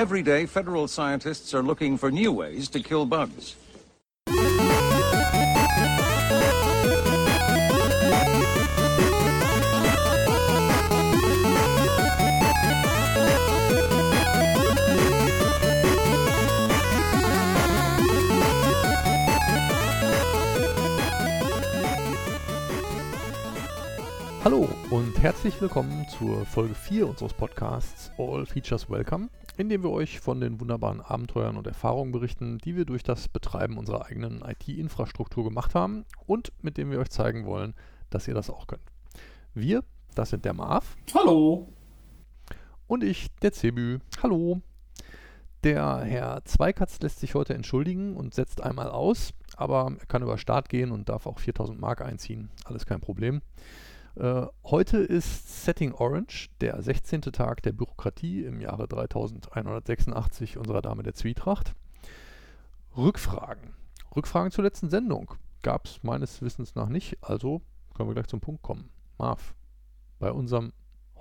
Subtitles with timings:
[0.00, 3.54] Every day, federal scientists are looking for new ways to kill bugs.
[24.42, 29.28] Hallo und herzlich willkommen zur Folge 4 unseres Podcasts All Features Welcome,
[29.60, 33.28] in dem wir euch von den wunderbaren Abenteuern und Erfahrungen berichten, die wir durch das
[33.28, 37.74] Betreiben unserer eigenen IT-Infrastruktur gemacht haben und mit dem wir euch zeigen wollen,
[38.08, 38.90] dass ihr das auch könnt.
[39.52, 39.84] Wir,
[40.14, 40.96] das sind der Marv.
[41.12, 41.68] Hallo.
[42.86, 43.98] Und ich, der Cebü.
[44.22, 44.62] Hallo.
[45.62, 50.38] Der Herr Zweikatz lässt sich heute entschuldigen und setzt einmal aus, aber er kann über
[50.38, 52.48] Start gehen und darf auch 4000 Mark einziehen.
[52.64, 53.42] Alles kein Problem.
[54.16, 57.22] Äh, heute ist Setting Orange, der 16.
[57.22, 61.74] Tag der Bürokratie im Jahre 3186 unserer Dame der Zwietracht.
[62.96, 63.74] Rückfragen.
[64.14, 67.62] Rückfragen zur letzten Sendung gab es meines Wissens nach nicht, also
[67.94, 68.90] können wir gleich zum Punkt kommen.
[69.18, 69.54] Marv,
[70.18, 70.72] bei unserem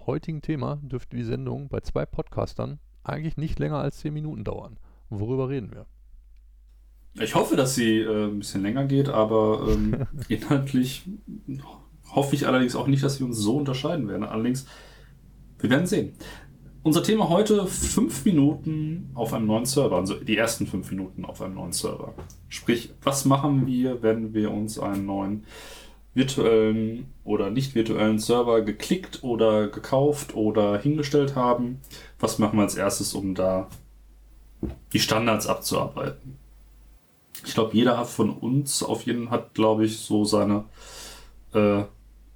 [0.08, 4.78] heutigen Thema dürfte die Sendung bei zwei Podcastern eigentlich nicht länger als 10 Minuten dauern.
[5.10, 5.86] Worüber reden wir?
[7.22, 11.08] Ich hoffe, dass sie äh, ein bisschen länger geht, aber ähm, inhaltlich
[12.16, 14.24] hoffe ich allerdings auch nicht, dass wir uns so unterscheiden werden.
[14.24, 14.66] Allerdings,
[15.60, 16.14] wir werden sehen.
[16.82, 21.42] Unser Thema heute fünf Minuten auf einem neuen Server, also die ersten fünf Minuten auf
[21.42, 22.14] einem neuen Server.
[22.48, 25.44] Sprich, was machen wir, wenn wir uns einen neuen
[26.14, 31.82] virtuellen oder nicht virtuellen Server geklickt oder gekauft oder hingestellt haben?
[32.20, 33.68] Was machen wir als erstes, um da
[34.94, 36.38] die Standards abzuarbeiten?
[37.46, 40.66] Ich glaube, jeder von uns auf jeden hat, glaube ich, so seine
[41.54, 41.84] äh,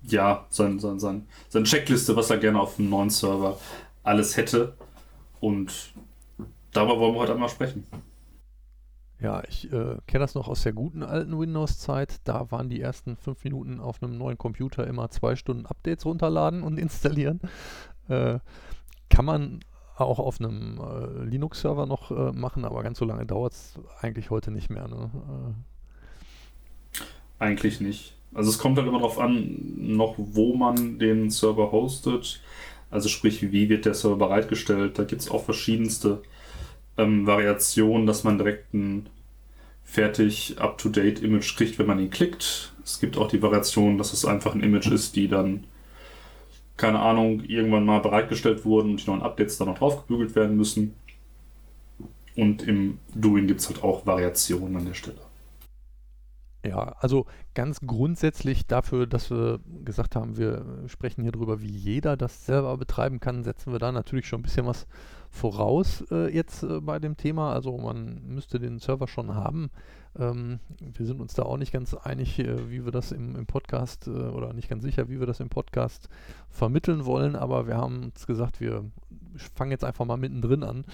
[0.03, 3.57] ja, sein, sein, sein, seine Checkliste, was er gerne auf einem neuen Server
[4.03, 4.73] alles hätte.
[5.39, 5.93] Und
[6.71, 7.85] darüber wollen wir heute einmal sprechen.
[9.19, 12.19] Ja, ich äh, kenne das noch aus der guten alten Windows-Zeit.
[12.25, 16.61] Da waren die ersten fünf Minuten auf einem neuen Computer immer zwei Stunden Updates runterladen
[16.61, 17.39] und installieren.
[18.09, 18.39] Äh,
[19.09, 19.59] kann man
[19.95, 24.29] auch auf einem äh, Linux-Server noch äh, machen, aber ganz so lange dauert es eigentlich
[24.29, 24.89] heute nicht mehr.
[24.89, 25.09] Ne?
[26.99, 26.99] Äh.
[27.39, 28.17] Eigentlich nicht.
[28.33, 32.41] Also es kommt halt immer darauf an, noch wo man den Server hostet.
[32.89, 34.97] Also sprich, wie wird der Server bereitgestellt.
[34.97, 36.21] Da gibt es auch verschiedenste
[36.97, 39.07] ähm, Variationen, dass man direkt ein
[39.83, 42.73] fertig up-to-date Image kriegt, wenn man ihn klickt.
[42.83, 45.65] Es gibt auch die Variation, dass es einfach ein Image ist, die dann,
[46.77, 50.95] keine Ahnung, irgendwann mal bereitgestellt wurden und die neuen Updates dann noch draufgebügelt werden müssen.
[52.35, 55.21] Und im Doing gibt es halt auch Variationen an der Stelle.
[56.65, 57.25] Ja, also
[57.55, 62.77] ganz grundsätzlich dafür, dass wir gesagt haben, wir sprechen hier drüber, wie jeder das selber
[62.77, 64.87] betreiben kann, setzen wir da natürlich schon ein bisschen was
[65.29, 67.51] voraus äh, jetzt äh, bei dem Thema.
[67.51, 69.71] Also man müsste den Server schon haben.
[70.17, 73.45] Ähm, wir sind uns da auch nicht ganz einig, äh, wie wir das im, im
[73.45, 76.07] Podcast äh, oder nicht ganz sicher, wie wir das im Podcast
[76.49, 78.85] vermitteln wollen, aber wir haben uns gesagt, wir
[79.55, 80.85] fangen jetzt einfach mal mittendrin an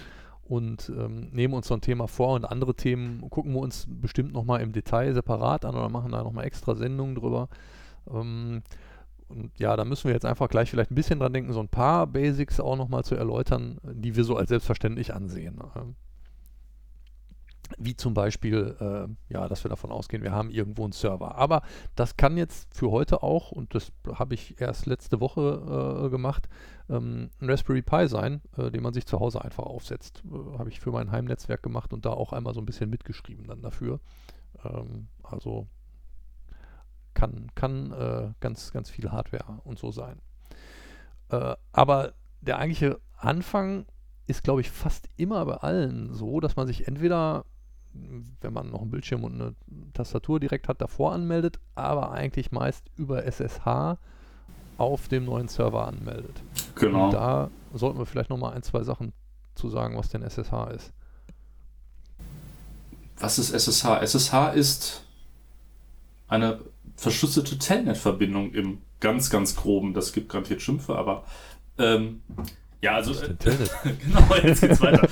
[0.50, 4.32] und ähm, nehmen uns so ein Thema vor und andere Themen gucken wir uns bestimmt
[4.32, 7.48] nochmal im Detail separat an oder machen da nochmal extra Sendungen drüber.
[8.12, 8.62] Ähm,
[9.28, 11.68] und ja, da müssen wir jetzt einfach gleich vielleicht ein bisschen dran denken, so ein
[11.68, 15.60] paar Basics auch nochmal zu erläutern, die wir so als selbstverständlich ansehen.
[17.78, 21.36] Wie zum Beispiel, äh, ja, dass wir davon ausgehen, wir haben irgendwo einen Server.
[21.36, 21.62] Aber
[21.94, 26.48] das kann jetzt für heute auch, und das habe ich erst letzte Woche äh, gemacht,
[26.88, 30.22] ähm, ein Raspberry Pi sein, äh, den man sich zu Hause einfach aufsetzt.
[30.26, 33.46] Äh, habe ich für mein Heimnetzwerk gemacht und da auch einmal so ein bisschen mitgeschrieben
[33.46, 34.00] dann dafür.
[34.64, 35.68] Ähm, also
[37.14, 40.20] kann, kann äh, ganz, ganz viel Hardware und so sein.
[41.28, 43.86] Äh, aber der eigentliche Anfang
[44.26, 47.44] ist, glaube ich, fast immer bei allen so, dass man sich entweder
[47.92, 49.54] wenn man noch einen Bildschirm und eine
[49.92, 53.98] Tastatur direkt hat, davor anmeldet, aber eigentlich meist über SSH
[54.78, 56.42] auf dem neuen Server anmeldet.
[56.76, 57.06] Genau.
[57.06, 59.12] Und da sollten wir vielleicht nochmal ein, zwei Sachen
[59.54, 60.92] zu sagen, was denn SSH ist.
[63.18, 64.00] Was ist SSH?
[64.02, 65.04] SSH ist
[66.28, 66.60] eine
[66.96, 69.92] verschlüsselte Telnet-Verbindung im ganz, ganz groben.
[69.92, 71.24] Das gibt garantiert Schimpfe, aber
[71.78, 72.22] ähm,
[72.80, 73.12] ja, also.
[73.12, 75.06] Äh, genau, jetzt geht's weiter.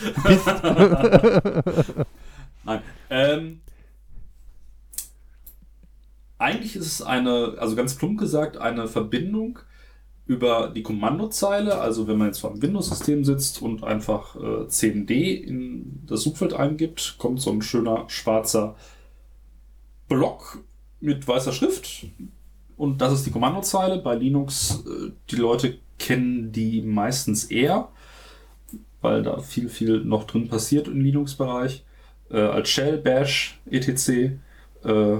[2.65, 2.83] Nein.
[3.11, 3.61] Ähm,
[6.39, 9.59] eigentlich ist es eine, also ganz plump gesagt, eine Verbindung
[10.27, 11.81] über die Kommandozeile.
[11.81, 16.53] Also wenn man jetzt vor einem Windows-System sitzt und einfach äh, cmd in das Suchfeld
[16.53, 18.77] eingibt, kommt so ein schöner schwarzer
[20.09, 20.63] Block
[21.01, 22.07] mit weißer Schrift.
[22.77, 23.99] Und das ist die Kommandozeile.
[23.99, 27.89] Bei Linux, äh, die Leute kennen die meistens eher
[29.01, 31.85] weil da viel, viel noch drin passiert im Linux-Bereich.
[32.31, 34.09] Äh, als Shell, Bash, etc.
[34.85, 35.19] Äh,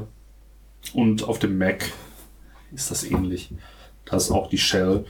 [0.95, 1.85] und auf dem Mac
[2.73, 3.51] ist das ähnlich.
[4.05, 5.05] Da ist auch die Shell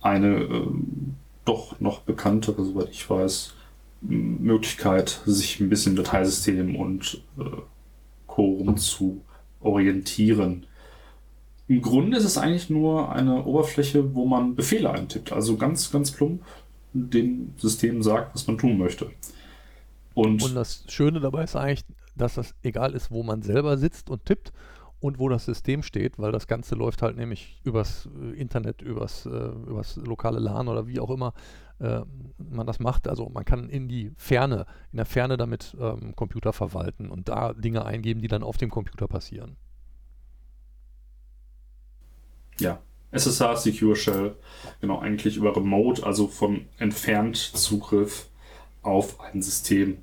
[0.00, 0.66] eine äh,
[1.44, 3.54] doch noch bekanntere, soweit ich weiß,
[4.00, 7.44] Möglichkeit, sich ein bisschen Dateisystem und äh,
[8.26, 8.72] Co.
[8.74, 9.22] zu
[9.60, 10.66] orientieren.
[11.66, 15.32] Im Grunde ist es eigentlich nur eine Oberfläche, wo man Befehle eintippt.
[15.32, 16.42] Also ganz, ganz plump
[16.92, 19.10] dem System sagt, was man tun möchte.
[20.18, 21.84] Und, und das Schöne dabei ist eigentlich,
[22.16, 24.52] dass das egal ist, wo man selber sitzt und tippt
[25.00, 29.26] und wo das System steht, weil das Ganze läuft halt nämlich übers äh, Internet, übers,
[29.26, 31.34] äh, übers lokale LAN oder wie auch immer
[31.78, 32.00] äh,
[32.38, 33.06] man das macht.
[33.06, 37.52] Also man kann in die Ferne, in der Ferne damit ähm, Computer verwalten und da
[37.52, 39.56] Dinge eingeben, die dann auf dem Computer passieren.
[42.58, 42.80] Ja,
[43.12, 44.34] SSH Secure Shell,
[44.80, 48.28] genau, eigentlich über Remote, also von entfernt Zugriff
[48.82, 49.98] auf ein System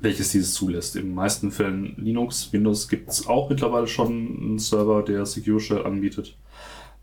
[0.00, 0.96] welches dieses zulässt.
[0.96, 5.60] In den meisten Fällen Linux, Windows gibt es auch mittlerweile schon einen Server, der Secure
[5.60, 6.36] Shell anbietet.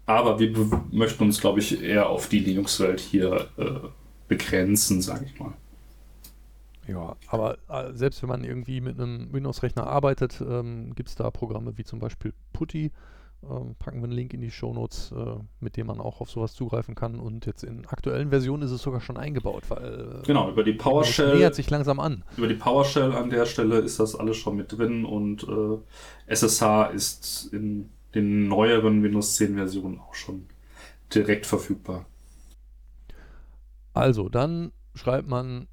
[0.06, 0.52] Aber wir
[0.92, 3.88] möchten uns, glaube ich, eher auf die Linux-Welt hier äh,
[4.28, 5.54] begrenzen, sage ich mal.
[6.88, 11.30] Ja, aber äh, selbst wenn man irgendwie mit einem Windows-Rechner arbeitet, ähm, gibt es da
[11.30, 12.92] Programme wie zum Beispiel Putty,
[13.44, 16.54] ähm, packen wir einen Link in die Shownotes, äh, mit dem man auch auf sowas
[16.54, 17.20] zugreifen kann.
[17.20, 20.22] Und jetzt in aktuellen Versionen ist es sogar schon eingebaut, weil.
[20.24, 21.38] Äh, genau, über die PowerShell.
[21.38, 22.24] nähert sich langsam an.
[22.38, 25.78] Über die PowerShell an der Stelle ist das alles schon mit drin und äh,
[26.28, 30.48] SSH ist in den neueren Windows 10 Versionen auch schon
[31.14, 32.06] direkt verfügbar.
[33.94, 35.68] Also, dann schreibt man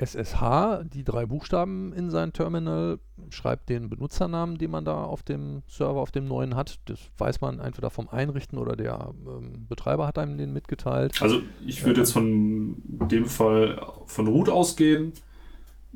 [0.00, 2.98] SSH, die drei Buchstaben in sein Terminal,
[3.28, 6.80] schreibt den Benutzernamen, den man da auf dem Server, auf dem neuen hat.
[6.86, 11.20] Das weiß man entweder vom Einrichten oder der ähm, Betreiber hat einem den mitgeteilt.
[11.20, 15.12] Also ich würde jetzt von dem Fall von Root ausgehen.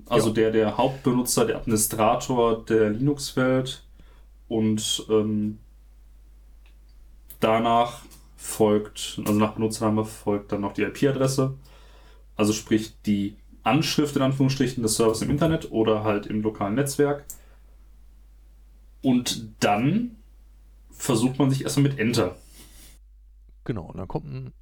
[0.06, 0.34] Also ja.
[0.34, 3.84] der, der Hauptbenutzer, der Administrator der Linux-Welt
[4.48, 5.58] und ähm,
[7.40, 8.02] danach
[8.36, 11.54] folgt, also nach Benutzername folgt dann noch die IP-Adresse.
[12.36, 17.24] Also sprich die Anschrift in Anführungsstrichen des Servers im Internet oder halt im lokalen Netzwerk.
[19.02, 20.16] Und dann
[20.90, 22.36] versucht man sich erstmal mit Enter.
[23.64, 24.52] Genau, und dann kommt ein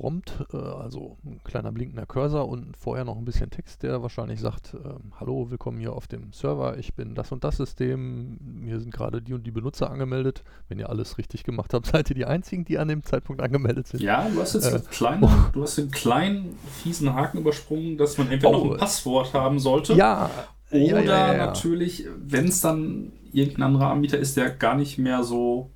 [0.00, 4.40] Prompt, äh, also ein kleiner blinkender Cursor und vorher noch ein bisschen Text, der wahrscheinlich
[4.40, 4.78] sagt, äh,
[5.20, 9.20] hallo, willkommen hier auf dem Server, ich bin das und das System, mir sind gerade
[9.20, 10.42] die und die Benutzer angemeldet.
[10.68, 13.88] Wenn ihr alles richtig gemacht habt, seid ihr die Einzigen, die an dem Zeitpunkt angemeldet
[13.88, 14.00] sind.
[14.00, 15.30] Ja, du hast jetzt äh, kleine, oh.
[15.52, 18.64] du hast den kleinen, fiesen Haken übersprungen, dass man entweder oh.
[18.64, 19.92] noch ein Passwort haben sollte.
[19.92, 20.30] Ja.
[20.70, 24.96] Oder ja, ja, ja, natürlich, wenn es dann irgendein anderer Anbieter ist, der gar nicht
[24.96, 25.68] mehr so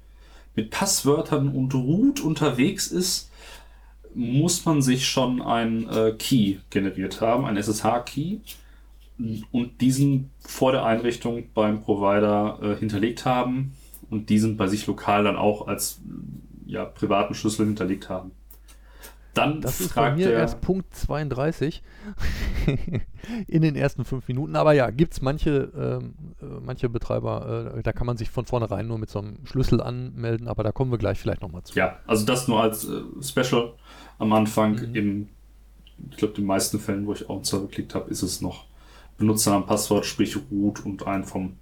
[0.55, 3.29] mit Passwörtern und Root unterwegs ist,
[4.15, 8.39] muss man sich schon ein äh, Key generiert haben, ein SSH-Key,
[9.53, 13.75] und diesen vor der Einrichtung beim Provider äh, hinterlegt haben
[14.11, 16.01] und diesen bei sich lokal dann auch als
[16.67, 18.33] ja, privaten Schlüssel hinterlegt haben.
[19.35, 21.83] Dann das ist bei mir erst Punkt 32
[23.49, 24.55] in den ersten fünf Minuten.
[24.55, 28.45] Aber ja, gibt es manche, ähm, äh, manche Betreiber, äh, da kann man sich von
[28.45, 31.77] vornherein nur mit so einem Schlüssel anmelden, aber da kommen wir gleich vielleicht nochmal zu.
[31.77, 33.75] Ja, also das nur als äh, Special
[34.25, 34.73] am Anfang.
[34.73, 34.95] Mhm.
[34.95, 35.29] Im,
[36.11, 38.65] ich glaube, den meisten Fällen, wo ich auch einen Server geklickt habe, ist es noch
[39.19, 41.57] Benutzernamen, Passwort, sprich Root und ein vom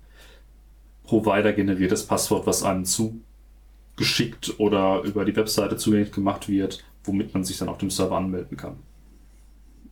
[1.05, 7.45] Provider generiertes Passwort, was einem zugeschickt oder über die Webseite zugänglich gemacht wird, womit man
[7.45, 8.77] sich dann auf dem Server anmelden kann.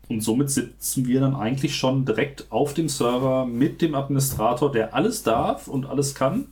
[0.09, 4.94] Und somit sitzen wir dann eigentlich schon direkt auf dem Server mit dem Administrator, der
[4.94, 6.47] alles darf und alles kann.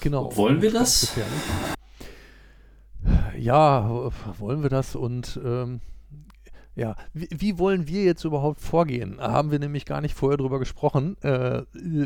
[0.00, 0.34] Genau.
[0.36, 1.12] Wollen wir das?
[3.40, 5.80] Ja, wollen wir das und ähm,
[6.76, 9.18] ja, wie, wie, wollen wir jetzt überhaupt vorgehen?
[9.18, 11.16] Haben wir nämlich gar nicht vorher drüber gesprochen.
[11.22, 11.62] Äh,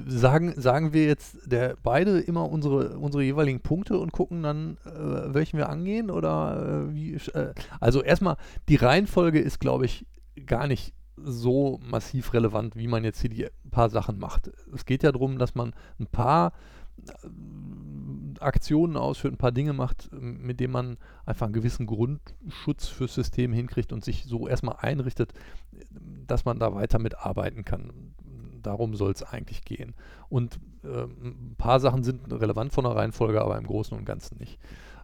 [0.07, 5.35] sagen, sagen wir jetzt der, beide immer unsere, unsere jeweiligen Punkte und gucken dann, äh,
[5.35, 6.09] welchen wir angehen?
[6.11, 7.15] Oder äh, wie?
[7.15, 8.37] Äh, also erstmal,
[8.69, 10.07] die Reihenfolge ist, glaube ich,
[10.47, 14.53] gar nicht so massiv relevant, wie man jetzt hier die paar Sachen macht.
[14.73, 16.53] Es geht ja darum, dass man ein paar
[18.43, 23.53] Aktionen ausführt, ein paar Dinge macht, mit denen man einfach einen gewissen Grundschutz fürs System
[23.53, 25.33] hinkriegt und sich so erstmal einrichtet,
[26.27, 28.15] dass man da weiter mitarbeiten kann.
[28.63, 29.95] Darum soll es eigentlich gehen.
[30.29, 34.39] Und äh, ein paar Sachen sind relevant von der Reihenfolge, aber im Großen und Ganzen
[34.39, 34.59] nicht.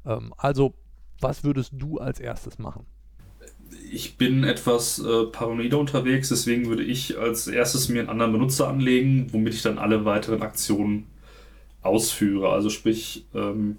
[0.07, 0.75] Ähm, also,
[1.21, 2.87] was würdest du als erstes machen?
[3.93, 8.69] Ich bin etwas äh, paranoider unterwegs, deswegen würde ich als erstes mir einen anderen Benutzer
[8.69, 11.07] anlegen, womit ich dann alle weiteren Aktionen
[11.83, 12.51] ausführe.
[12.51, 13.77] Also sprich, ähm,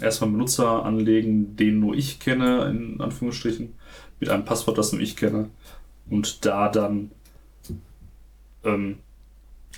[0.00, 3.74] erstmal einen Benutzer anlegen, den nur ich kenne, in Anführungsstrichen,
[4.20, 5.50] mit einem Passwort, das nur ich kenne.
[6.08, 7.10] Und da dann
[8.64, 8.98] ähm,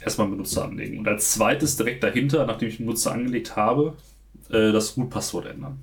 [0.03, 0.99] erstmal einen Benutzer anlegen.
[0.99, 3.97] Und als zweites direkt dahinter, nachdem ich den Benutzer angelegt habe,
[4.51, 5.79] äh, das Root-Passwort ändern.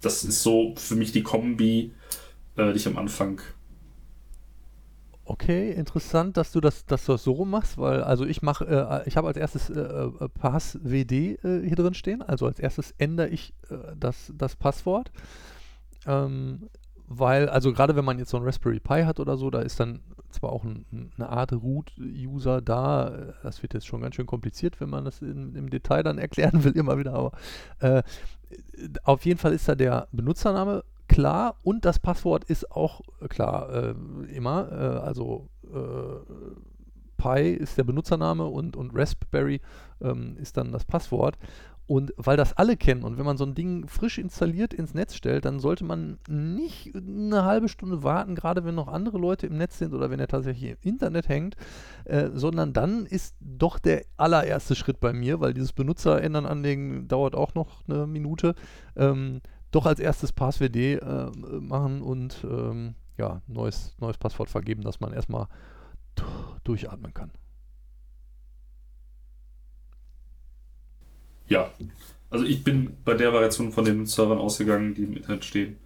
[0.00, 1.92] Das ist so für mich die Kombi,
[2.56, 3.40] äh, die ich am Anfang
[5.30, 8.64] Okay, interessant, dass du das, dass du das so rum machst, weil also ich mache,
[8.64, 12.58] äh, ich habe als erstes äh, äh Pass WD äh, hier drin stehen, also als
[12.58, 15.12] erstes ändere ich äh, das, das Passwort,
[16.06, 16.70] ähm,
[17.08, 19.78] weil also gerade wenn man jetzt so ein Raspberry Pi hat oder so, da ist
[19.78, 20.86] dann zwar auch ein,
[21.18, 25.20] eine Art Root-User da, äh, das wird jetzt schon ganz schön kompliziert, wenn man das
[25.20, 27.32] in, im Detail dann erklären will immer wieder, aber
[29.04, 33.94] auf jeden Fall ist da der Benutzername klar und das Passwort ist auch klar äh,
[34.34, 34.70] immer.
[34.70, 36.32] Äh, also äh,
[37.16, 39.60] Pi ist der Benutzername und, und Raspberry
[40.00, 41.36] ähm, ist dann das Passwort.
[41.88, 45.14] Und weil das alle kennen und wenn man so ein Ding frisch installiert ins Netz
[45.14, 49.56] stellt, dann sollte man nicht eine halbe Stunde warten, gerade wenn noch andere Leute im
[49.56, 51.56] Netz sind oder wenn er tatsächlich im Internet hängt,
[52.04, 57.08] äh, sondern dann ist doch der allererste Schritt bei mir, weil dieses Benutzer ändern anlegen
[57.08, 58.54] dauert auch noch eine Minute.
[58.94, 65.00] Ähm, doch als erstes PassWD äh, machen und ähm, ja, neues, neues Passwort vergeben, dass
[65.00, 65.48] man erstmal
[66.64, 67.30] durchatmen kann.
[71.48, 71.70] Ja,
[72.30, 75.78] also ich bin bei der Variation von den Servern ausgegangen, die im Internet stehen,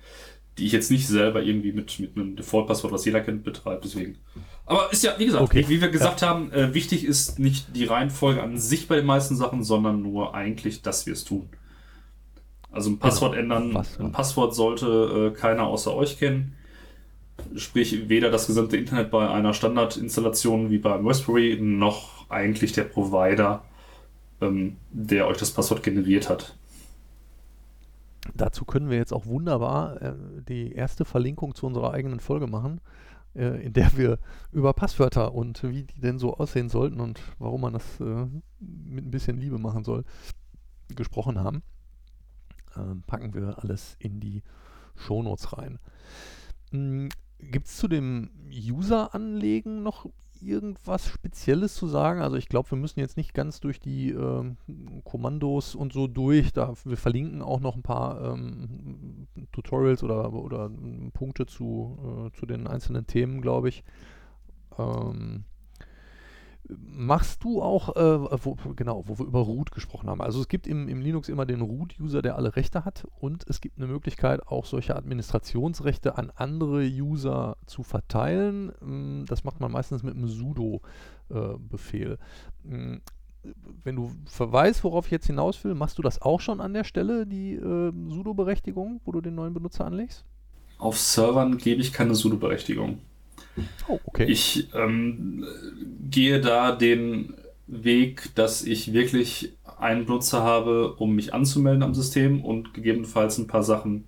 [0.58, 3.80] die ich jetzt nicht selber irgendwie mit, mit einem Default-Passwort, was jeder kennt, betreibe.
[3.82, 4.18] Deswegen.
[4.66, 5.64] Aber ist ja, wie gesagt, okay.
[5.66, 6.28] wie, wie wir gesagt ja.
[6.28, 10.34] haben, äh, wichtig ist nicht die Reihenfolge an sich bei den meisten Sachen, sondern nur
[10.34, 11.48] eigentlich, dass wir es tun.
[12.72, 13.56] Also ein Passwort genau.
[13.56, 13.84] ändern.
[13.98, 14.04] Ja.
[14.04, 16.54] Ein Passwort sollte äh, keiner außer euch kennen.
[17.54, 23.62] Sprich, weder das gesamte Internet bei einer Standardinstallation wie bei Raspberry, noch eigentlich der Provider,
[24.40, 26.56] ähm, der euch das Passwort generiert hat.
[28.34, 30.14] Dazu können wir jetzt auch wunderbar äh,
[30.48, 32.80] die erste Verlinkung zu unserer eigenen Folge machen,
[33.34, 34.18] äh, in der wir
[34.52, 38.26] über Passwörter und wie die denn so aussehen sollten und warum man das äh,
[38.60, 40.04] mit ein bisschen Liebe machen soll,
[40.94, 41.62] gesprochen haben
[42.76, 44.42] äh, packen wir alles in die
[44.96, 45.78] Shownotes rein.
[46.70, 50.06] Hm, Gibt es zu dem User-Anlegen noch
[50.40, 52.20] irgendwas Spezielles zu sagen?
[52.20, 54.54] Also ich glaube, wir müssen jetzt nicht ganz durch die äh,
[55.04, 56.52] Kommandos und so durch.
[56.52, 60.70] Da, wir verlinken auch noch ein paar ähm, Tutorials oder, oder
[61.14, 63.82] Punkte zu, äh, zu den einzelnen Themen, glaube ich.
[64.78, 65.44] Ähm,
[66.78, 70.20] machst du auch, äh, wo, genau, wo wir über Root gesprochen haben.
[70.20, 73.60] Also es gibt im, im Linux immer den Root-User, der alle Rechte hat und es
[73.60, 78.72] gibt eine Möglichkeit, auch solche Administrationsrechte an andere User zu verteilen.
[78.80, 82.18] Mm, das macht man meistens mit einem sudo-Befehl.
[82.64, 83.00] Äh, mm,
[83.82, 86.84] wenn du verweist, worauf ich jetzt hinaus will, machst du das auch schon an der
[86.84, 90.24] Stelle, die äh, sudo-Berechtigung, wo du den neuen Benutzer anlegst?
[90.78, 92.98] Auf Servern gebe ich keine sudo-Berechtigung.
[93.88, 94.24] Oh, okay.
[94.24, 95.44] Ich ähm,
[96.10, 97.34] gehe da den
[97.66, 103.46] Weg, dass ich wirklich einen Benutzer habe, um mich anzumelden am System und gegebenenfalls ein
[103.46, 104.04] paar Sachen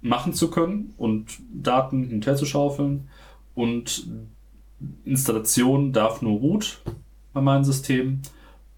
[0.00, 3.08] machen zu können und Daten hinterherzuschaufeln.
[3.54, 4.08] Und
[5.04, 6.80] Installation darf nur root
[7.32, 8.20] bei meinem System.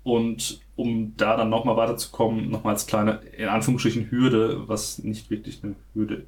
[0.03, 5.65] Und um da dann nochmal weiterzukommen, nochmal als kleine, in Anführungsstrichen, Hürde, was nicht wirklich
[5.65, 6.27] eine Hürde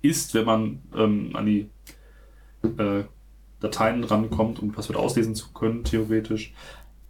[0.00, 1.68] ist, wenn man ähm, an die
[2.64, 3.04] äh,
[3.60, 6.52] Dateien rankommt, um Passwort auslesen zu können, theoretisch.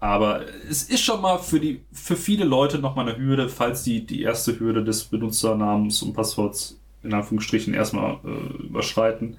[0.01, 4.05] Aber es ist schon mal für, die, für viele Leute nochmal eine Hürde, falls die
[4.05, 9.39] die erste Hürde des Benutzernamens und Passworts in Anführungsstrichen erstmal äh, überschreiten,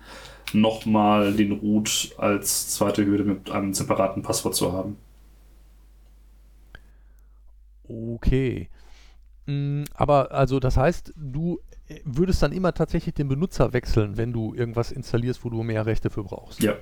[0.53, 4.98] nochmal den Root als zweite Hürde mit einem separaten Passwort zu haben.
[7.88, 8.69] Okay.
[9.45, 11.60] Mm, aber also das heißt, du
[12.04, 16.10] würdest dann immer tatsächlich den Benutzer wechseln, wenn du irgendwas installierst, wo du mehr Rechte
[16.10, 16.62] für brauchst.
[16.62, 16.75] Ja.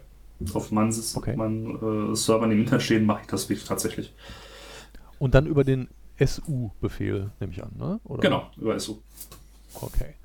[0.54, 1.36] Auf meinen okay.
[1.36, 4.14] mein, äh, Servern im Internet stehen, mache ich das wirklich tatsächlich.
[5.20, 8.00] Und dann über den SU-Befehl, nehme ich an, ne?
[8.04, 8.22] Oder?
[8.22, 8.98] Genau, über SU.
[9.74, 10.16] Okay.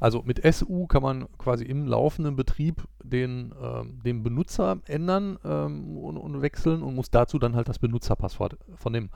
[0.00, 5.96] Also mit SU kann man quasi im laufenden Betrieb den, ähm, den Benutzer ändern ähm,
[5.96, 9.10] und, und, wechseln und muss dazu dann halt das Benutzerpasswort von dem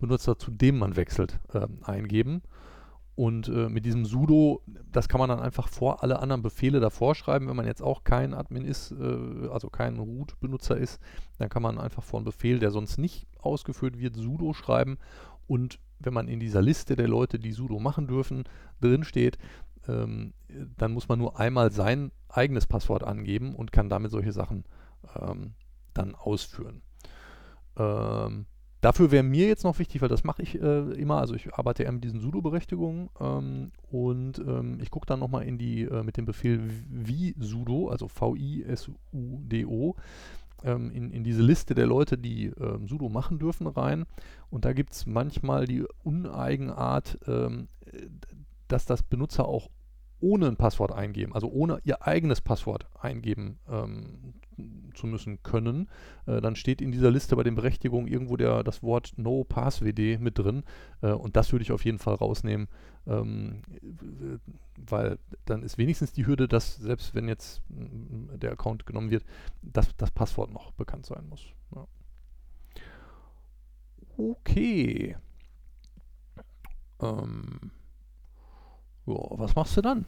[0.00, 2.42] Benutzer, zu dem man wechselt, ähm, eingeben.
[3.16, 7.14] Und äh, mit diesem sudo, das kann man dann einfach vor alle anderen Befehle davor
[7.14, 7.46] schreiben.
[7.46, 11.00] Wenn man jetzt auch kein Admin ist, äh, also kein Root-Benutzer ist,
[11.38, 14.98] dann kann man einfach vor einen Befehl, der sonst nicht ausgeführt wird, sudo schreiben.
[15.46, 18.44] Und wenn man in dieser Liste der Leute, die sudo machen dürfen,
[18.80, 19.38] drinsteht,
[19.86, 20.32] ähm,
[20.76, 24.64] dann muss man nur einmal sein eigenes Passwort angeben und kann damit solche Sachen
[25.20, 25.54] ähm,
[25.92, 26.82] dann ausführen.
[27.76, 28.46] Ähm,
[28.84, 31.84] Dafür wäre mir jetzt noch wichtig, weil das mache ich äh, immer, also ich arbeite
[31.84, 36.18] eher mit diesen sudo-Berechtigungen ähm, und ähm, ich gucke dann nochmal in die, äh, mit
[36.18, 36.60] dem Befehl
[36.90, 39.96] wie sudo, also V-I-S-U-D-O,
[40.64, 44.04] ähm, in, in diese Liste der Leute, die ähm, sudo machen dürfen, rein.
[44.50, 47.68] Und da gibt es manchmal die Uneigenart, ähm,
[48.68, 49.70] dass das Benutzer auch
[50.20, 54.34] ohne ein Passwort eingeben, also ohne ihr eigenes Passwort eingeben ähm,
[54.94, 55.88] zu müssen können,
[56.26, 60.18] äh, dann steht in dieser Liste bei den Berechtigungen irgendwo der, das Wort No PassWD
[60.18, 60.64] mit drin
[61.02, 62.68] äh, und das würde ich auf jeden Fall rausnehmen,
[63.06, 63.62] ähm,
[64.76, 69.24] weil dann ist wenigstens die Hürde, dass selbst wenn jetzt äh, der Account genommen wird,
[69.62, 71.44] dass das Passwort noch bekannt sein muss.
[71.74, 71.86] Ja.
[74.16, 75.16] Okay.
[77.00, 77.70] Ähm.
[79.06, 80.06] Ja, was machst du dann?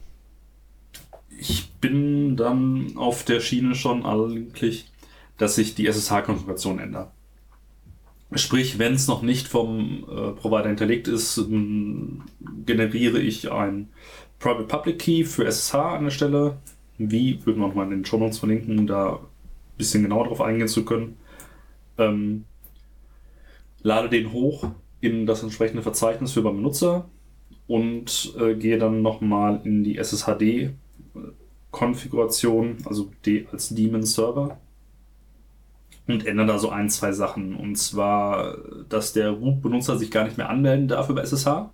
[1.29, 4.91] Ich bin dann auf der Schiene schon eigentlich,
[5.37, 7.11] dass ich die SSH-Konfiguration ändere.
[8.33, 11.45] Sprich, wenn es noch nicht vom äh, Provider hinterlegt ist,
[12.65, 13.87] generiere ich ein
[14.39, 16.57] Private Public Key für SSH an der Stelle.
[16.97, 19.19] Wie, würden wir nochmal in den Show Notes verlinken, da ein
[19.77, 21.15] bisschen genauer drauf eingehen zu können.
[21.97, 22.45] Ähm,
[23.81, 27.07] lade den hoch in das entsprechende Verzeichnis für beim Benutzer
[27.67, 29.97] und äh, gehe dann nochmal in die
[31.77, 33.11] SSHD-Konfiguration, also
[33.51, 34.57] als Daemon Server
[36.07, 37.55] und ändere da so ein, zwei Sachen.
[37.55, 38.57] Und zwar,
[38.87, 41.69] dass der Root-Benutzer sich gar nicht mehr anmelden darf über SSH.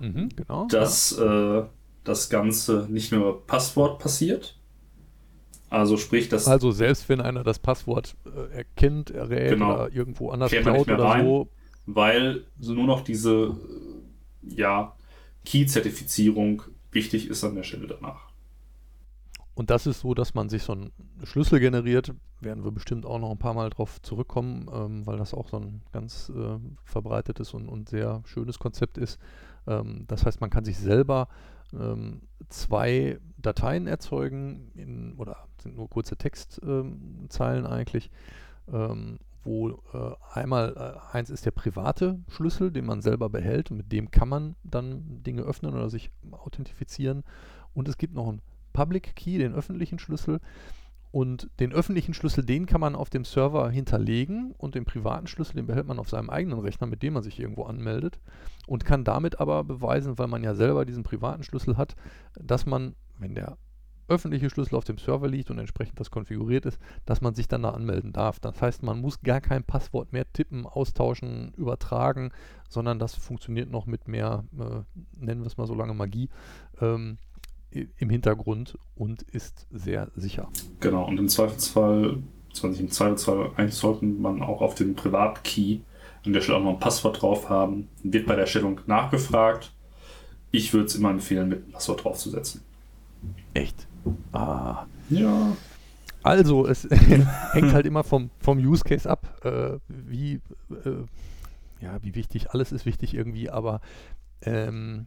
[0.00, 0.66] Mhm, genau.
[0.66, 1.60] Dass ja.
[1.60, 1.64] äh,
[2.02, 4.58] das Ganze nicht mehr über Passwort passiert.
[5.70, 6.46] Also sprich, dass.
[6.46, 11.04] Also selbst wenn einer das Passwort äh, erkennt, errät genau, oder irgendwo anders klaut oder
[11.04, 11.48] rein, so.
[11.86, 13.56] Weil nur noch diese
[14.42, 14.96] ja,
[15.44, 18.23] Key-Zertifizierung wichtig ist an der Stelle danach.
[19.54, 20.92] Und das ist so, dass man sich so einen
[21.22, 25.32] Schlüssel generiert, werden wir bestimmt auch noch ein paar Mal drauf zurückkommen, ähm, weil das
[25.32, 29.18] auch so ein ganz äh, verbreitetes und, und, sehr schönes Konzept ist.
[29.66, 31.28] Ähm, das heißt, man kann sich selber
[31.72, 38.10] ähm, zwei Dateien erzeugen, in, oder sind nur kurze Textzeilen eigentlich,
[38.72, 43.76] ähm, wo äh, einmal äh, eins ist der private Schlüssel, den man selber behält und
[43.76, 47.24] mit dem kann man dann Dinge öffnen oder sich authentifizieren.
[47.74, 48.40] Und es gibt noch einen
[48.74, 50.40] Public Key, den öffentlichen Schlüssel.
[51.10, 55.54] Und den öffentlichen Schlüssel, den kann man auf dem Server hinterlegen und den privaten Schlüssel,
[55.54, 58.18] den behält man auf seinem eigenen Rechner, mit dem man sich irgendwo anmeldet
[58.66, 61.94] und kann damit aber beweisen, weil man ja selber diesen privaten Schlüssel hat,
[62.34, 63.58] dass man, wenn der
[64.08, 67.62] öffentliche Schlüssel auf dem Server liegt und entsprechend das konfiguriert ist, dass man sich dann
[67.62, 68.40] da anmelden darf.
[68.40, 72.32] Das heißt, man muss gar kein Passwort mehr tippen, austauschen, übertragen,
[72.68, 74.82] sondern das funktioniert noch mit mehr, äh,
[75.16, 76.28] nennen wir es mal so lange Magie.
[76.80, 77.18] Ähm,
[77.74, 80.48] im Hintergrund und ist sehr sicher.
[80.80, 82.22] Genau, und im Zweifelsfall,
[82.62, 85.82] im Zweifelsfall eigentlich sollte man auch auf den Privatkey
[86.24, 87.88] an der Stelle auch noch ein Passwort drauf haben.
[88.02, 89.72] Wird bei der Erstellung nachgefragt.
[90.50, 92.62] Ich würde es immer empfehlen, mit einem Passwort draufzusetzen.
[93.52, 93.86] Echt?
[94.32, 94.86] Ah.
[95.10, 95.56] Ja.
[96.22, 96.84] Also, es
[97.52, 101.04] hängt halt immer vom, vom Use Case ab, äh, wie, äh,
[101.80, 103.80] ja, wie wichtig, alles ist wichtig irgendwie, aber
[104.40, 105.06] ähm,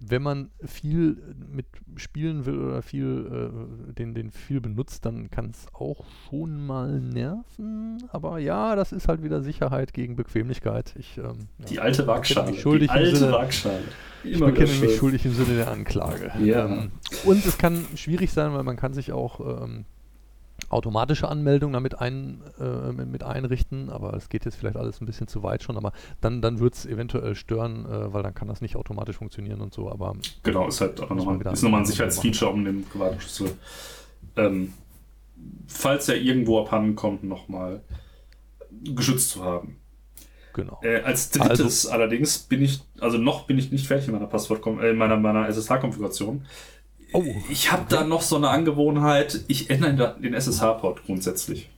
[0.00, 1.16] wenn man viel
[1.50, 3.52] mit spielen will oder viel
[3.88, 8.02] äh, den, den viel benutzt, dann kann es auch schon mal nerven.
[8.10, 10.94] Aber ja, das ist halt wieder Sicherheit gegen Bequemlichkeit.
[10.98, 12.52] Ich, ähm, die alte Waagschale.
[12.52, 13.82] Die alte Sinne, Waagschale.
[14.24, 16.32] ich bekenne mich schuldig im Sinne der Anklage.
[16.42, 16.66] Ja.
[16.66, 16.90] Ähm,
[17.24, 19.84] und es kann schwierig sein, weil man kann sich auch ähm,
[20.70, 25.28] automatische Anmeldung damit ein, äh, mit einrichten, aber es geht jetzt vielleicht alles ein bisschen
[25.28, 28.60] zu weit schon, aber dann, dann wird es eventuell stören, äh, weil dann kann das
[28.60, 32.50] nicht automatisch funktionieren und so, aber Genau, ist halt auch nochmal, ist nochmal ein Sicherheitsfeature,
[32.50, 33.52] um den privaten Schlüssel,
[34.36, 34.72] ähm,
[35.66, 37.82] falls er irgendwo abhanden kommt, nochmal
[38.94, 39.76] geschützt zu haben.
[40.54, 40.78] Genau.
[40.82, 44.28] Äh, als drittes also, allerdings bin ich, also noch bin ich nicht fertig mit meiner
[44.28, 46.46] Passwort, äh, meiner, meiner SSH-Konfiguration.
[47.14, 47.22] Oh.
[47.48, 51.70] Ich habe da noch so eine Angewohnheit, ich ändere den SSH-Port grundsätzlich.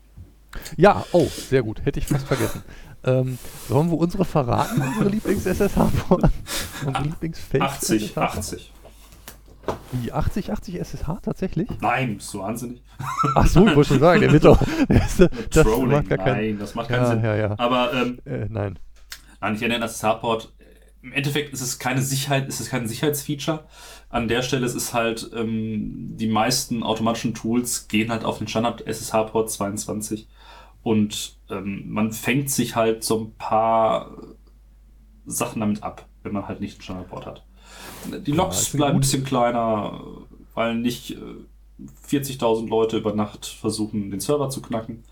[0.78, 2.62] Ja, oh, sehr gut, hätte ich fast vergessen.
[3.04, 6.30] Ähm, sollen wir unsere verraten, unsere Lieblings-SSH-Port?
[6.86, 7.62] Unsere Lieblingsfeld?
[7.62, 8.72] 80, 80.
[9.92, 11.68] Wie, 80, 80 SSH tatsächlich?
[11.80, 12.82] Nein, bist du wahnsinnig.
[13.34, 14.60] Ach so, ich wollte schon sagen, der wird doch.
[14.88, 17.24] Das, das Trolling, macht gar keinen, nein, das macht keinen ja, Sinn.
[17.24, 17.54] Ja, ja.
[17.58, 18.78] Aber, ähm, äh, nein.
[19.40, 20.52] Nein, ich ändere den SSH-Port.
[21.02, 23.64] Im Endeffekt ist es keine Sicherheit, ist es kein Sicherheitsfeature
[24.08, 28.48] an der Stelle ist es halt, ähm, die meisten automatischen Tools gehen halt auf den
[28.48, 30.28] Standard SSH-Port 22
[30.82, 34.12] und ähm, man fängt sich halt so ein paar
[35.26, 37.44] Sachen damit ab, wenn man halt nicht einen Standardport hat.
[38.24, 40.00] Die Logs ja, bleiben ein bisschen kleiner,
[40.54, 41.18] weil nicht äh,
[42.08, 45.04] 40.000 Leute über Nacht versuchen, den Server zu knacken.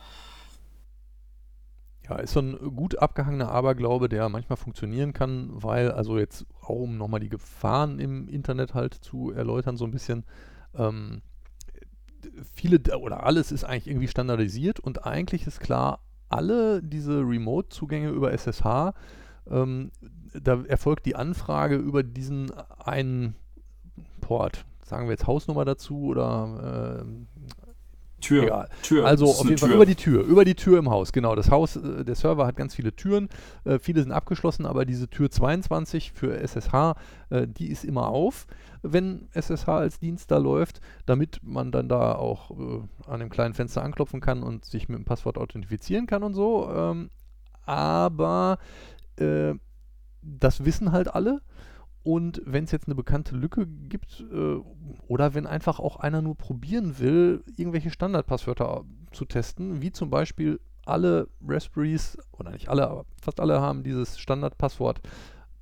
[2.09, 6.81] Ja, ist so ein gut abgehangener Aberglaube, der manchmal funktionieren kann, weil, also jetzt auch
[6.81, 10.25] um nochmal die Gefahren im Internet halt zu erläutern, so ein bisschen,
[10.75, 11.23] ähm,
[12.53, 18.33] viele oder alles ist eigentlich irgendwie standardisiert und eigentlich ist klar, alle diese Remote-Zugänge über
[18.33, 18.93] SSH,
[19.51, 19.91] ähm,
[20.35, 22.51] da erfolgt die Anfrage über diesen
[22.85, 23.37] einen
[24.21, 24.65] Port.
[24.85, 27.34] Sagen wir jetzt Hausnummer dazu oder äh,
[28.25, 28.43] Tür.
[28.45, 28.69] Egal.
[28.83, 29.07] Tür.
[29.07, 29.77] Also auf jeden Fall Tür.
[29.77, 31.35] über die Tür, über die Tür im Haus, genau.
[31.35, 33.29] Das Haus, äh, der Server hat ganz viele Türen,
[33.65, 36.95] äh, viele sind abgeschlossen, aber diese Tür 22 für SSH,
[37.31, 38.47] äh, die ist immer auf,
[38.83, 43.55] wenn SSH als Dienst da läuft, damit man dann da auch äh, an dem kleinen
[43.55, 46.71] Fenster anklopfen kann und sich mit dem Passwort authentifizieren kann und so.
[46.71, 47.11] Ähm,
[47.67, 48.59] aber
[49.17, 49.55] äh,
[50.23, 51.41] das wissen halt alle.
[52.05, 54.57] Und wenn es jetzt eine bekannte Lücke gibt äh,
[55.09, 60.61] oder wenn einfach auch einer nur probieren will, irgendwelche Standardpasswörter zu testen, wie zum Beispiel
[60.85, 65.01] alle Raspberries, oder nicht alle, aber fast alle haben dieses Standardpasswort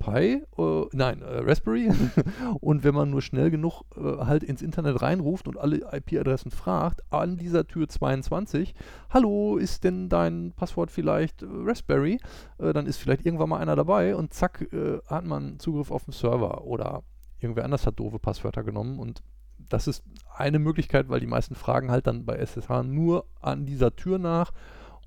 [0.03, 1.89] Pi, äh, nein, äh, Raspberry.
[2.59, 7.01] und wenn man nur schnell genug äh, halt ins Internet reinruft und alle IP-Adressen fragt,
[7.09, 8.75] an dieser Tür 22,
[9.09, 12.19] hallo, ist denn dein Passwort vielleicht äh, Raspberry?
[12.57, 16.03] Äh, dann ist vielleicht irgendwann mal einer dabei und zack, äh, hat man Zugriff auf
[16.03, 17.03] den Server oder
[17.39, 19.23] irgendwer anders hat doofe Passwörter genommen und
[19.69, 20.03] das ist
[20.35, 24.51] eine Möglichkeit, weil die meisten fragen halt dann bei SSH nur an dieser Tür nach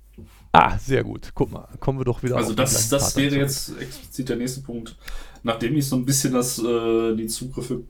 [0.53, 1.31] Ah, sehr gut.
[1.35, 4.97] Guck mal, kommen wir doch wieder Also das, das wäre jetzt explizit der nächste Punkt.
[5.43, 7.85] Nachdem ich so ein bisschen das, äh, die Zugriffe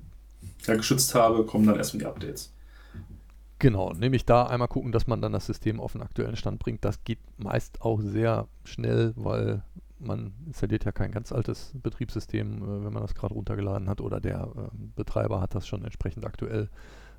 [0.66, 2.52] ja, geschützt habe, kommen dann erstmal die Updates.
[3.60, 6.82] Genau, nämlich da einmal gucken, dass man dann das System auf den aktuellen Stand bringt.
[6.84, 9.62] Das geht meist auch sehr schnell, weil
[9.98, 14.18] man installiert ja kein ganz altes Betriebssystem, äh, wenn man das gerade runtergeladen hat oder
[14.18, 16.70] der ähm, Betreiber hat das schon entsprechend aktuell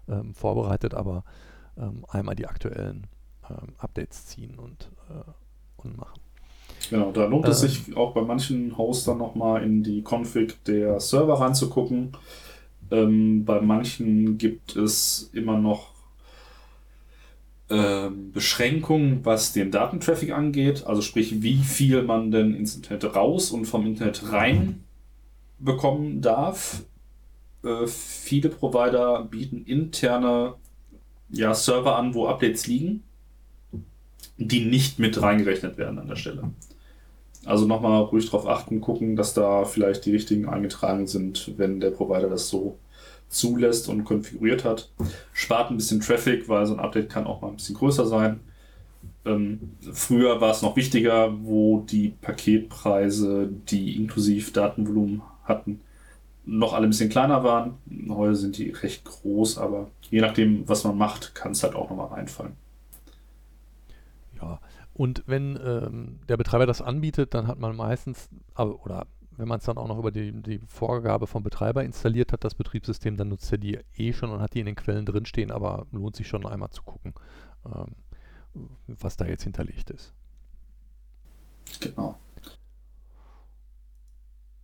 [0.10, 1.24] ähm, vorbereitet, aber
[1.78, 3.06] ähm, einmal die aktuellen
[3.48, 5.32] ähm, Updates ziehen und, äh,
[5.78, 6.20] und machen.
[6.90, 7.68] Genau, da lohnt es Äh.
[7.68, 12.18] sich auch bei manchen Hostern nochmal in die Config der Server reinzugucken.
[12.90, 15.92] Ähm, bei manchen gibt es immer noch
[17.72, 20.86] ähm, Beschränkungen, was den Datentraffic angeht.
[20.86, 24.84] Also sprich, wie viel man denn ins Internet raus und vom Internet rein
[25.58, 26.84] bekommen darf.
[27.64, 30.56] Äh, viele Provider bieten interne
[31.30, 33.04] ja, Server an, wo Updates liegen,
[34.36, 36.52] die nicht mit reingerechnet werden an der Stelle.
[37.46, 41.92] Also nochmal ruhig drauf achten, gucken, dass da vielleicht die richtigen eingetragen sind, wenn der
[41.92, 42.78] Provider das so
[43.32, 44.90] zulässt und konfiguriert hat.
[45.34, 48.42] Spart ein bisschen Traffic, weil so ein Update kann auch mal ein bisschen größer sein.
[49.26, 55.82] Ähm, früher war es noch wichtiger, wo die Paketpreise, die inklusiv Datenvolumen hatten,
[56.46, 57.76] noch alle ein bisschen kleiner waren.
[58.10, 61.90] Heute sind die recht groß, aber je nachdem, was man macht, kann es halt auch
[61.90, 62.54] nochmal reinfallen.
[64.42, 64.60] Ja,
[64.94, 69.06] und wenn ähm, der Betreiber das anbietet, dann hat man meistens, oder
[69.38, 72.56] wenn man es dann auch noch über die, die Vorgabe vom Betreiber installiert hat, das
[72.56, 75.88] Betriebssystem, dann nutzt er die eh schon und hat die in den Quellen drinstehen, aber
[75.92, 77.14] lohnt sich schon einmal zu gucken,
[77.66, 77.96] ähm,
[78.88, 80.14] was da jetzt hinterlegt ist.
[81.80, 82.18] Genau.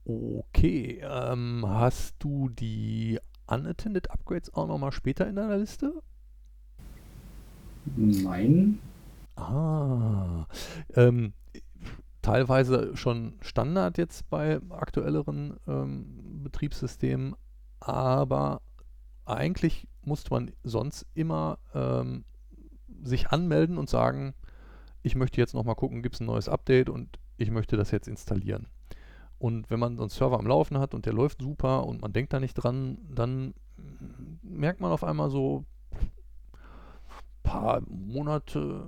[0.06, 6.02] Okay, ähm, hast du die unattended Upgrades auch nochmal später in deiner Liste?
[7.96, 8.80] Nein.
[9.36, 10.48] Ah,
[10.96, 11.34] ähm,
[12.28, 17.38] teilweise schon Standard jetzt bei aktuelleren ähm, Betriebssystemen,
[17.80, 18.62] aber
[19.24, 22.26] eigentlich musste man sonst immer ähm,
[23.02, 24.34] sich anmelden und sagen,
[25.04, 28.10] ich möchte jetzt nochmal gucken, gibt es ein neues Update und ich möchte das jetzt
[28.10, 28.68] installieren.
[29.40, 32.12] Und wenn man so einen Server am Laufen hat und der läuft super und man
[32.12, 33.54] denkt da nicht dran, dann
[34.42, 35.64] merkt man auf einmal so
[35.94, 36.10] ein
[37.44, 38.84] paar Monate,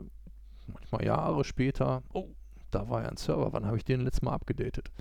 [0.67, 2.27] manchmal Jahre später, oh,
[2.71, 4.91] da war ja ein Server, wann habe ich den letztes Mal abgedatet?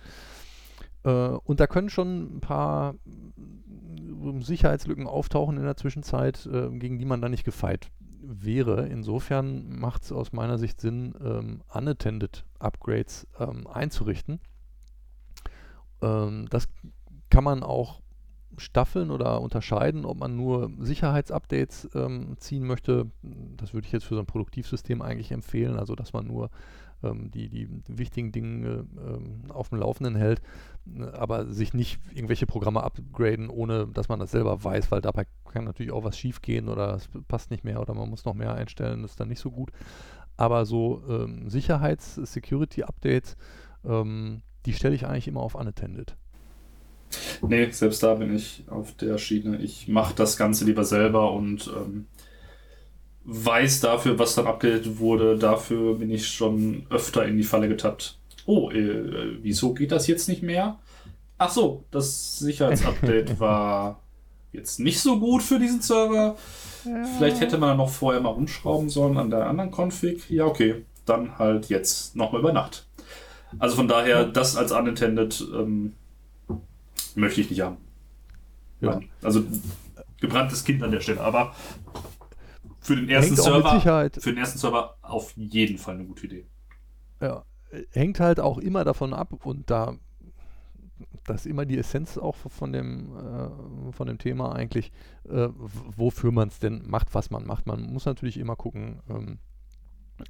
[1.04, 6.98] Äh, und da können schon ein paar äh, Sicherheitslücken auftauchen in der Zwischenzeit, äh, gegen
[6.98, 8.86] die man dann nicht gefeit wäre.
[8.88, 14.40] Insofern macht es aus meiner Sicht Sinn, ähm, unattended Upgrades ähm, einzurichten.
[16.02, 16.68] Ähm, das
[17.30, 18.02] kann man auch
[18.56, 23.10] staffeln oder unterscheiden, ob man nur Sicherheitsupdates ähm, ziehen möchte.
[23.56, 26.50] Das würde ich jetzt für so ein Produktivsystem eigentlich empfehlen, also dass man nur
[27.02, 30.40] die, die wichtigen Dinge ähm, auf dem Laufenden hält,
[31.12, 35.64] aber sich nicht irgendwelche Programme upgraden, ohne dass man das selber weiß, weil dabei kann
[35.64, 38.54] natürlich auch was schief gehen oder es passt nicht mehr oder man muss noch mehr
[38.54, 39.70] einstellen, das ist dann nicht so gut.
[40.36, 43.36] Aber so ähm, Sicherheits-Security-Updates,
[43.84, 46.16] ähm, die stelle ich eigentlich immer auf unattended.
[47.42, 49.56] Nee, selbst da bin ich auf der Schiene.
[49.58, 52.06] Ich mache das Ganze lieber selber und ähm,
[53.30, 55.36] weiß dafür, was dann abgedatet wurde.
[55.36, 58.18] Dafür bin ich schon öfter in die Falle getappt.
[58.46, 60.78] Oh, äh, wieso geht das jetzt nicht mehr?
[61.36, 64.00] Ach so, das Sicherheitsupdate war
[64.52, 66.36] jetzt nicht so gut für diesen Server.
[66.86, 67.04] Ja.
[67.18, 70.30] Vielleicht hätte man noch vorher mal umschrauben sollen an der anderen Config.
[70.30, 72.86] Ja, okay, dann halt jetzt nochmal über Nacht.
[73.58, 75.92] Also von daher, das als unintended ähm,
[77.14, 77.76] möchte ich nicht haben.
[78.80, 79.00] Ja.
[79.22, 79.44] Also
[80.18, 81.54] gebranntes Kind an der Stelle, aber
[82.88, 86.46] für den ersten Server, für den ersten Server auf jeden Fall eine gute Idee.
[87.20, 87.44] Ja,
[87.90, 89.96] hängt halt auch immer davon ab und da
[91.24, 94.90] das ist immer die Essenz auch von dem, äh, von dem Thema eigentlich,
[95.28, 97.66] äh, wofür man es denn macht, was man macht.
[97.66, 99.38] Man muss natürlich immer gucken, ähm,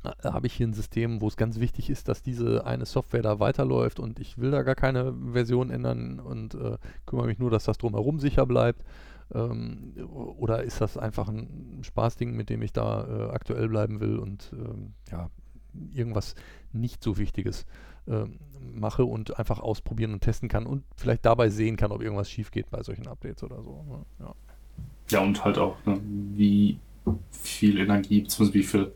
[0.04, 3.22] äh, habe ich hier ein System, wo es ganz wichtig ist, dass diese eine Software
[3.22, 7.50] da weiterläuft und ich will da gar keine Version ändern und äh, kümmere mich nur,
[7.50, 8.82] dass das drumherum sicher bleibt.
[9.34, 9.92] Ähm,
[10.38, 14.52] oder ist das einfach ein Spaßding, mit dem ich da äh, aktuell bleiben will und
[14.54, 15.30] ähm, ja,
[15.92, 16.34] irgendwas
[16.72, 17.66] nicht so Wichtiges
[18.06, 18.24] äh,
[18.74, 22.50] mache und einfach ausprobieren und testen kann und vielleicht dabei sehen kann, ob irgendwas schief
[22.50, 23.84] geht bei solchen Updates oder so.
[23.88, 24.04] Ne?
[24.20, 24.34] Ja.
[25.10, 26.00] ja, und halt auch, ne,
[26.34, 26.78] wie
[27.30, 28.54] viel Energie bzw.
[28.54, 28.92] wie viel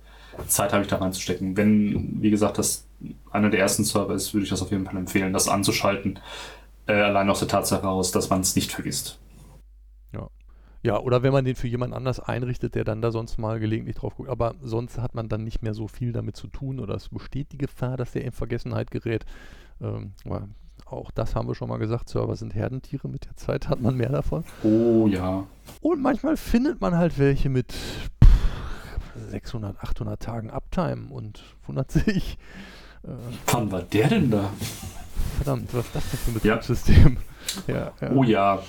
[0.47, 1.57] Zeit habe ich da reinzustecken.
[1.57, 2.87] Wenn, wie gesagt, das
[3.31, 6.19] einer der ersten Server ist, würde ich das auf jeden Fall empfehlen, das anzuschalten.
[6.87, 9.19] Äh, allein aus der Tatsache heraus, dass man es nicht vergisst.
[10.83, 10.99] Ja.
[10.99, 14.17] Oder wenn man den für jemand anders einrichtet, der dann da sonst mal gelegentlich drauf
[14.17, 14.29] guckt.
[14.29, 17.53] Aber sonst hat man dann nicht mehr so viel damit zu tun oder es besteht
[17.53, 19.25] die Gefahr, dass der in Vergessenheit gerät.
[19.81, 20.13] Ähm,
[20.87, 23.97] auch das haben wir schon mal gesagt, Server sind Herdentiere, mit der Zeit hat man
[23.97, 24.45] mehr davon.
[24.63, 25.47] Oh ja.
[25.81, 27.75] Und manchmal findet man halt welche mit
[29.17, 32.39] 600, 800 Tagen Uptime und wundert sich.
[33.05, 33.09] Äh,
[33.47, 34.51] Wann war der denn da?
[35.37, 37.15] Verdammt, was ist das denn für ein Betriebssystem?
[37.15, 37.32] Ja.
[37.67, 38.11] Ja, ja.
[38.13, 38.63] Oh ja,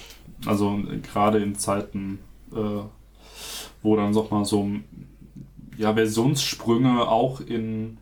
[0.45, 0.79] also
[1.11, 2.19] gerade in Zeiten,
[2.51, 2.81] äh,
[3.81, 4.69] wo dann sag mal so
[5.77, 7.97] ja, Versionssprünge auch in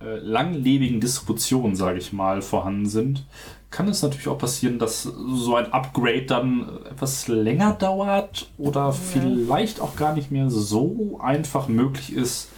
[0.00, 3.26] äh, langlebigen Distributionen, sage ich mal, vorhanden sind,
[3.70, 9.80] kann es natürlich auch passieren, dass so ein Upgrade dann etwas länger dauert oder vielleicht
[9.80, 12.48] auch gar nicht mehr so einfach möglich ist.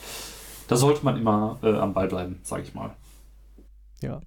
[0.69, 2.95] Da sollte man immer äh, am Ball bleiben, sage ich mal.
[4.01, 4.21] Ja,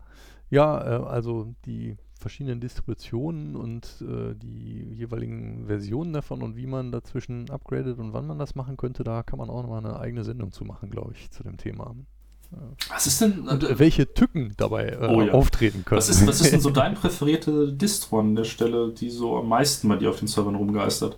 [0.50, 6.92] ja, äh, also die verschiedenen Distributionen und äh, die jeweiligen Versionen davon und wie man
[6.92, 10.24] dazwischen upgradet und wann man das machen könnte, da kann man auch nochmal eine eigene
[10.24, 11.96] Sendung zu machen, glaube ich, zu dem Thema.
[12.90, 13.48] Was ist denn.
[13.48, 15.34] Und äh, welche Tücken dabei äh, oh, ja.
[15.34, 15.98] auftreten können.
[15.98, 19.48] Was ist, was ist denn so dein präferierte Distro an der Stelle, die so am
[19.48, 21.18] meisten bei dir auf den Servern rumgeistert?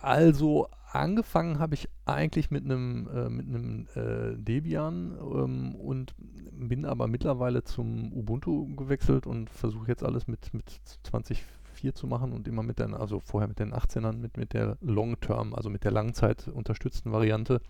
[0.00, 6.84] Also angefangen habe ich eigentlich mit einem äh, mit einem äh, Debian ähm, und bin
[6.84, 10.68] aber mittlerweile zum Ubuntu gewechselt und versuche jetzt alles mit mit
[11.04, 14.78] 20.4 zu machen und immer mit den also vorher mit den 18ern mit mit der
[14.80, 17.60] Long Term also mit der Langzeit unterstützten Variante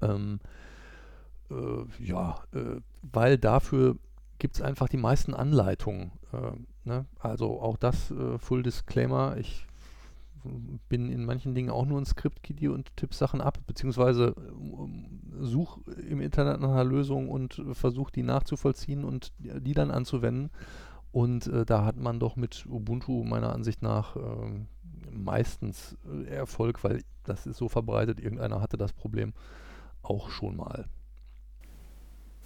[0.00, 0.40] ähm,
[1.50, 3.96] äh, ja, äh, weil dafür
[4.38, 6.12] gibt es einfach die meisten Anleitungen.
[6.32, 6.52] Äh,
[6.84, 7.06] ne?
[7.18, 9.66] Also auch das äh, Full Disclaimer, ich
[10.88, 15.80] bin in manchen Dingen auch nur ein Script-Kiddie und tippe Sachen ab, beziehungsweise äh, suche
[16.08, 20.50] im Internet nach einer Lösung und versuche die nachzuvollziehen und die dann anzuwenden.
[21.12, 24.66] Und äh, da hat man doch mit Ubuntu meiner Ansicht nach ähm,
[25.10, 25.96] meistens
[26.28, 29.32] Erfolg, weil das ist so verbreitet, irgendeiner hatte das Problem
[30.02, 30.86] auch schon mal.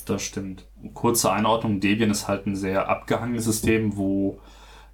[0.04, 0.66] Das stimmt.
[0.94, 4.40] Kurze Einordnung, Debian ist halt ein sehr abgehangenes System, wo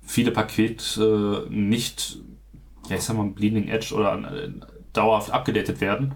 [0.03, 2.19] viele Pakete äh, nicht,
[2.89, 4.51] ja ich sag mal, Bleeding Edge oder äh,
[4.93, 6.15] dauerhaft abgedatet werden.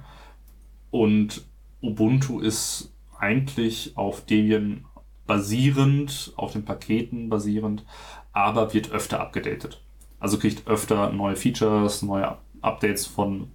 [0.90, 1.44] Und
[1.80, 4.84] Ubuntu ist eigentlich auf Debian
[5.26, 7.84] basierend, auf den Paketen basierend,
[8.32, 9.80] aber wird öfter abgedatet.
[10.20, 13.50] Also kriegt öfter neue Features, neue Updates von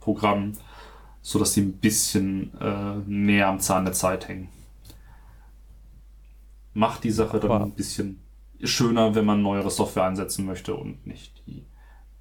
[0.00, 0.56] Programmen,
[1.20, 4.48] sodass die ein bisschen äh, näher am Zahn der Zeit hängen.
[6.74, 8.20] Macht die Sache dann Aber- ein bisschen
[8.62, 11.64] schöner, wenn man neuere Software einsetzen möchte und nicht die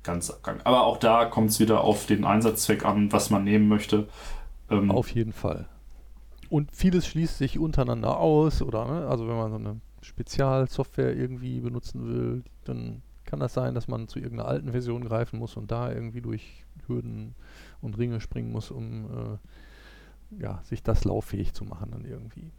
[0.03, 0.61] ganz Abgang.
[0.63, 4.07] Aber auch da kommt es wieder auf den Einsatzzweck an, was man nehmen möchte.
[4.69, 5.67] Ähm, Auf jeden Fall.
[6.49, 8.85] Und vieles schließt sich untereinander aus, oder?
[8.85, 9.07] Ne?
[9.07, 14.07] Also wenn man so eine Spezialsoftware irgendwie benutzen will, dann kann das sein, dass man
[14.07, 17.35] zu irgendeiner alten Version greifen muss und da irgendwie durch Hürden
[17.81, 22.51] und Ringe springen muss, um äh, ja, sich das lauffähig zu machen dann irgendwie.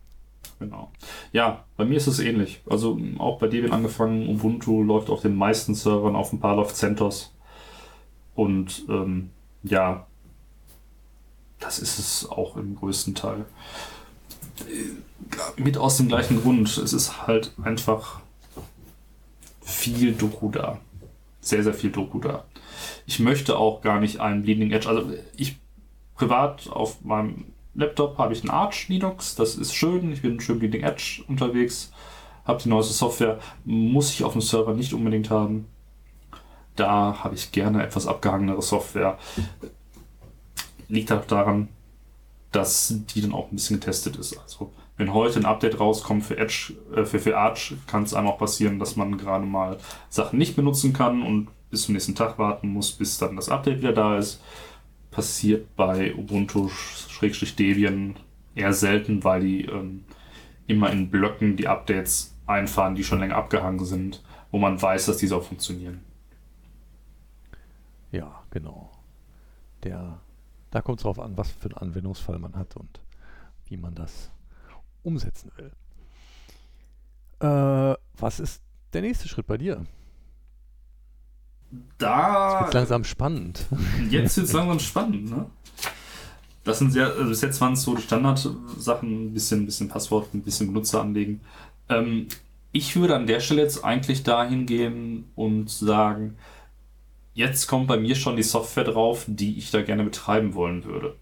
[0.59, 0.93] Genau.
[1.33, 2.61] Ja, bei mir ist es ähnlich.
[2.69, 6.77] Also auch bei Debian angefangen, Ubuntu läuft auf den meisten Servern, auf ein paar läuft
[6.77, 7.35] CentOS.
[8.35, 9.31] Und ähm,
[9.65, 10.07] ja,
[11.59, 13.45] das ist es auch im größten Teil.
[14.69, 16.69] Äh, Mit aus dem gleichen Grund.
[16.69, 18.21] Es ist halt einfach
[19.63, 20.79] viel Doku da.
[21.41, 22.45] Sehr, sehr viel Doku da.
[23.07, 24.89] Ich möchte auch gar nicht einen Bleeding Edge.
[24.89, 25.57] Also ich
[26.15, 30.59] privat auf meinem Laptop habe ich ein Arch Linux, das ist schön, ich bin schön
[30.59, 31.93] Bleeding Edge unterwegs,
[32.45, 35.67] habe die neueste Software, muss ich auf dem Server nicht unbedingt haben.
[36.77, 39.19] Da habe ich gerne etwas abgehangenere Software.
[40.89, 41.69] Liegt auch daran,
[42.51, 44.39] dass die dann auch ein bisschen getestet ist.
[44.39, 48.29] Also wenn heute ein Update rauskommt für Edge, äh, für, für Arch, kann es einem
[48.29, 52.39] auch passieren, dass man gerade mal Sachen nicht benutzen kann und bis zum nächsten Tag
[52.39, 54.43] warten muss, bis dann das Update wieder da ist
[55.13, 58.17] passiert bei Ubuntu-Debian
[58.57, 60.03] eher selten, weil die ähm,
[60.67, 65.19] immer in Blöcken die Updates einfahren, die schon länger abgehangen sind, wo man weiß, dass
[65.19, 66.01] diese auch funktionieren.
[68.11, 68.91] Ja, genau.
[69.85, 70.19] Der,
[70.71, 73.01] da kommt es darauf an, was für einen Anwendungsfall man hat und
[73.67, 74.31] wie man das
[75.03, 75.73] umsetzen will.
[77.41, 79.85] Äh, was ist der nächste Schritt bei dir?
[81.73, 83.67] Jetzt Da wird langsam spannend.
[84.11, 85.47] Jetzt wird es langsam spannend, ne?
[86.65, 89.89] Das sind sehr, also bis jetzt waren es so die Standardsachen, ein bisschen, ein bisschen
[89.89, 91.41] Passwort, ein bisschen Benutzer anlegen.
[91.89, 92.29] Ähm,
[92.71, 96.37] ich würde an der Stelle jetzt eigentlich dahin gehen und sagen,
[97.35, 101.17] jetzt kommt bei mir schon die Software drauf, die ich da gerne betreiben wollen würde.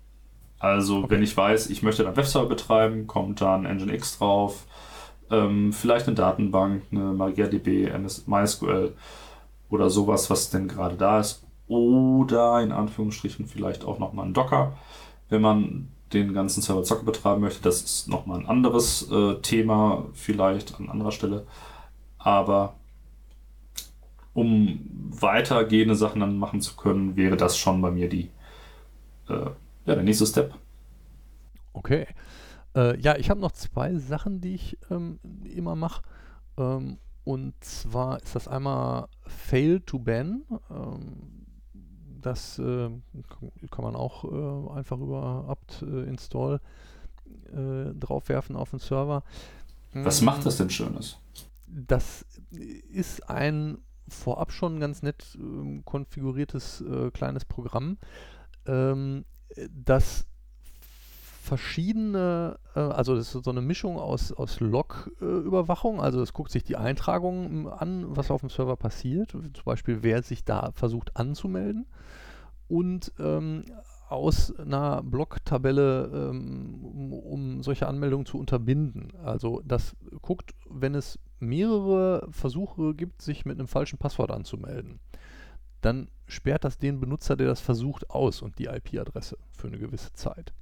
[0.58, 4.66] Also, wenn ich weiß, ich möchte dann Webserver betreiben, kommt dann Nginx drauf,
[5.30, 8.92] ähm, vielleicht eine Datenbank, eine MariaDB, MS MySQL
[9.70, 11.46] oder sowas, was denn gerade da ist.
[11.68, 14.76] Oder in Anführungsstrichen vielleicht auch nochmal ein Docker,
[15.28, 17.62] wenn man den ganzen Server Zocker betreiben möchte.
[17.62, 21.46] Das ist nochmal ein anderes äh, Thema, vielleicht an anderer Stelle.
[22.18, 22.74] Aber
[24.34, 24.80] um
[25.10, 28.30] weitergehende Sachen dann machen zu können, wäre das schon bei mir die,
[29.28, 29.50] äh,
[29.86, 30.54] ja, der nächste Step.
[31.72, 32.06] Okay.
[32.74, 36.02] Äh, ja, ich habe noch zwei Sachen, die ich ähm, immer mache.
[36.56, 40.44] Ähm, und zwar ist das einmal Fail to Ban.
[40.70, 41.46] Ähm,
[42.20, 42.90] das äh,
[43.70, 46.60] kann man auch äh, einfach über apt äh, install
[47.52, 49.22] äh, draufwerfen auf den Server.
[49.92, 51.18] Was Mm, macht das denn Schönes?
[51.66, 53.78] Das ist ein
[54.08, 57.98] vorab schon ganz nett ähm, konfiguriertes äh, kleines Programm,
[58.66, 59.24] ähm,
[59.70, 60.26] das
[61.50, 66.62] verschiedene, äh, also das ist so eine Mischung aus, aus Log-Überwachung, also es guckt sich
[66.62, 71.86] die Eintragungen an, was auf dem Server passiert, zum Beispiel wer sich da versucht anzumelden
[72.68, 73.64] und ähm,
[74.08, 79.12] aus einer Blocktabelle, ähm, um solche Anmeldungen zu unterbinden.
[79.24, 85.00] Also das guckt, wenn es mehrere Versuche gibt, sich mit einem falschen Passwort anzumelden,
[85.80, 90.12] dann sperrt das den Benutzer, der das versucht, aus und die IP-Adresse für eine gewisse
[90.12, 90.52] Zeit.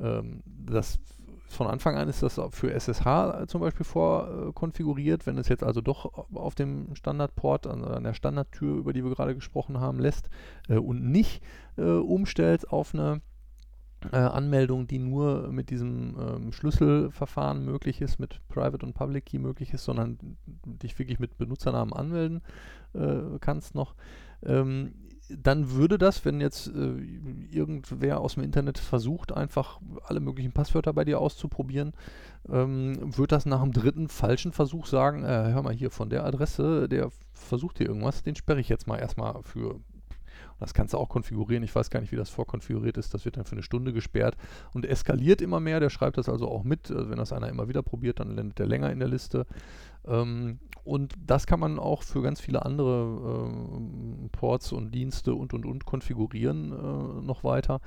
[0.00, 0.98] Ähm, das
[1.48, 5.26] von Anfang an ist das für SSH zum Beispiel vorkonfiguriert.
[5.26, 9.12] Wenn es jetzt also doch auf dem Standardport, an, an der Standardtür, über die wir
[9.12, 10.28] gerade gesprochen haben, lässt
[10.68, 11.42] äh, und nicht
[11.76, 13.20] äh, umstellt auf eine
[14.12, 19.38] äh, Anmeldung, die nur mit diesem ähm, Schlüsselverfahren möglich ist, mit Private und Public Key
[19.38, 22.42] möglich ist, sondern dich wirklich mit Benutzernamen anmelden
[22.92, 23.94] äh, kannst noch,
[24.44, 24.94] ähm,
[25.28, 26.96] dann würde das, wenn jetzt äh,
[27.50, 31.92] irgendwer aus dem Internet versucht, einfach alle möglichen Passwörter bei dir auszuprobieren,
[32.48, 36.24] ähm, wird das nach dem dritten falschen Versuch sagen, äh, hör mal hier von der
[36.24, 39.80] Adresse, der versucht hier irgendwas, den sperre ich jetzt mal erstmal für
[40.58, 41.62] das kannst du auch konfigurieren.
[41.62, 43.12] Ich weiß gar nicht, wie das vorkonfiguriert ist.
[43.12, 44.36] Das wird dann für eine Stunde gesperrt
[44.72, 45.80] und eskaliert immer mehr.
[45.80, 46.90] Der schreibt das also auch mit.
[46.90, 49.46] Also wenn das einer immer wieder probiert, dann landet der länger in der Liste.
[50.06, 55.52] Ähm, und das kann man auch für ganz viele andere ähm, Ports und Dienste und
[55.52, 57.80] und und konfigurieren äh, noch weiter.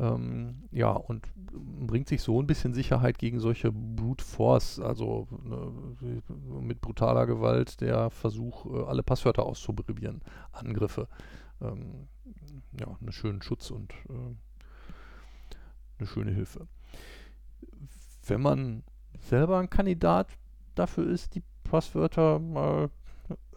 [0.00, 6.22] Ähm, ja, und bringt sich so ein bisschen Sicherheit gegen solche Brute Force, also ne,
[6.60, 11.06] mit brutaler Gewalt der Versuch, äh, alle Passwörter auszuprobieren, Angriffe.
[11.60, 12.08] Ähm,
[12.80, 14.34] ja, einen schönen Schutz und äh,
[15.98, 16.66] eine schöne Hilfe.
[18.26, 18.82] Wenn man
[19.20, 20.28] selber ein Kandidat
[20.74, 21.42] dafür ist, die
[21.72, 22.90] Passwörter mal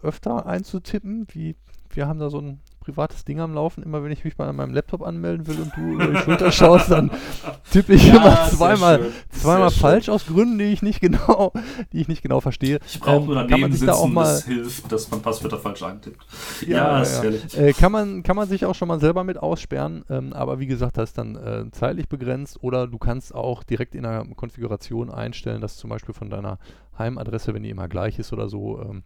[0.02, 1.54] öfter einzutippen, wie
[1.90, 3.82] wir haben da so ein privates Ding am Laufen.
[3.82, 6.52] Immer wenn ich mich mal an meinem Laptop anmelden will und du über die Schulter
[6.52, 7.10] schaust, dann
[7.70, 10.14] tippe ich ja, immer zweimal, zweimal falsch schön.
[10.14, 11.52] aus Gründen, die ich nicht genau,
[11.92, 12.78] die ich nicht genau verstehe.
[12.86, 15.10] Ich brauche ähm, nur daneben kann man sich sitzen, da auch mal, das hilft, dass
[15.10, 16.24] man Passwörter falsch eintippt.
[16.66, 17.60] Ja, ja, ja.
[17.60, 20.66] Äh, kann, man, kann man sich auch schon mal selber mit aussperren, ähm, aber wie
[20.66, 25.10] gesagt, das ist dann äh, zeitlich begrenzt oder du kannst auch direkt in der Konfiguration
[25.10, 26.58] einstellen, dass zum Beispiel von deiner
[26.96, 29.02] Heimadresse, wenn die immer gleich ist oder so, ähm,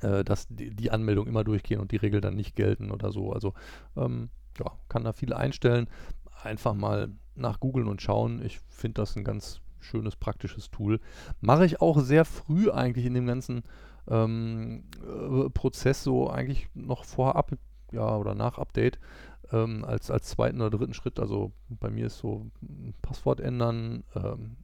[0.00, 3.32] äh, dass die, die Anmeldung immer durchgehen und die Regeln dann nicht gelten oder so.
[3.32, 3.54] Also
[3.96, 5.88] ähm, ja, kann da viel einstellen.
[6.42, 8.42] Einfach mal nach googeln und schauen.
[8.44, 11.00] Ich finde das ein ganz schönes, praktisches Tool.
[11.40, 13.62] Mache ich auch sehr früh eigentlich in dem ganzen
[14.08, 17.52] ähm, äh, Prozess, so eigentlich noch vor Up
[17.92, 18.98] ja, oder nach Update.
[19.50, 22.50] Ähm, als, als zweiten oder dritten Schritt, also bei mir ist so
[23.00, 24.56] Passwort ändern, ähm,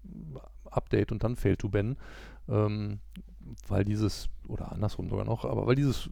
[0.64, 1.96] Update und dann Fail to Ben.
[3.68, 6.08] Weil dieses, oder andersrum sogar noch, aber weil dieses,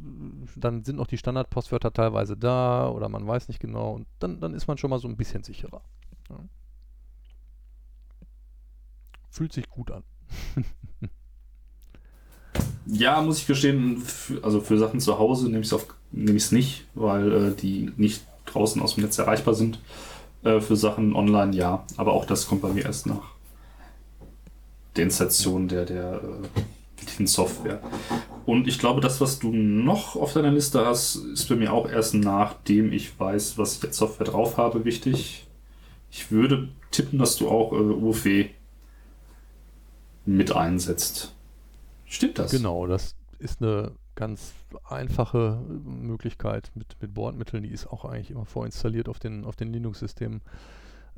[0.57, 4.55] dann sind noch die Standardpostwörter teilweise da oder man weiß nicht genau und dann, dann
[4.55, 5.83] ist man schon mal so ein bisschen sicherer.
[6.29, 6.39] Ja.
[9.31, 10.03] Fühlt sich gut an.
[12.87, 14.03] ja, muss ich gestehen,
[14.43, 18.83] also für Sachen zu Hause nehme ich es nehm nicht, weil äh, die nicht draußen
[18.83, 19.81] aus dem Netz erreichbar sind.
[20.43, 23.33] Äh, für Sachen online ja, aber auch das kommt bei mir erst nach
[24.97, 26.61] der Installation der, der äh,
[27.19, 27.81] in Software.
[28.47, 31.89] Und ich glaube, das, was du noch auf deiner Liste hast, ist bei mir auch
[31.89, 35.47] erst nachdem ich weiß, was ich jetzt Software drauf habe, wichtig.
[36.11, 38.51] Ich würde tippen, dass du auch äh, UFW
[40.27, 41.35] mit einsetzt.
[42.05, 42.51] Stimmt das?
[42.51, 44.53] Genau, das ist eine ganz
[44.85, 47.63] einfache Möglichkeit mit, mit Bordmitteln.
[47.63, 50.43] Die ist auch eigentlich immer vorinstalliert auf den, auf den Linux-Systemen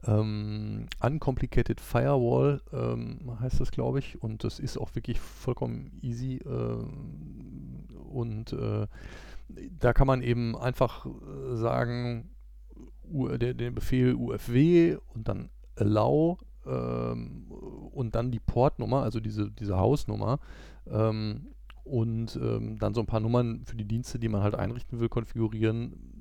[0.06, 4.22] ähm, Uncomplicated Firewall ähm, heißt das, glaube ich.
[4.22, 6.36] Und das ist auch wirklich vollkommen easy.
[6.44, 6.84] Äh,
[8.10, 8.86] und äh,
[9.78, 12.30] da kann man eben einfach äh, sagen,
[13.04, 17.46] der, den Befehl UFW und dann allow ähm,
[17.92, 20.38] und dann die Portnummer, also diese, diese Hausnummer.
[20.86, 21.48] Ähm,
[21.84, 25.10] und ähm, dann so ein paar Nummern für die Dienste, die man halt einrichten will,
[25.10, 26.13] konfigurieren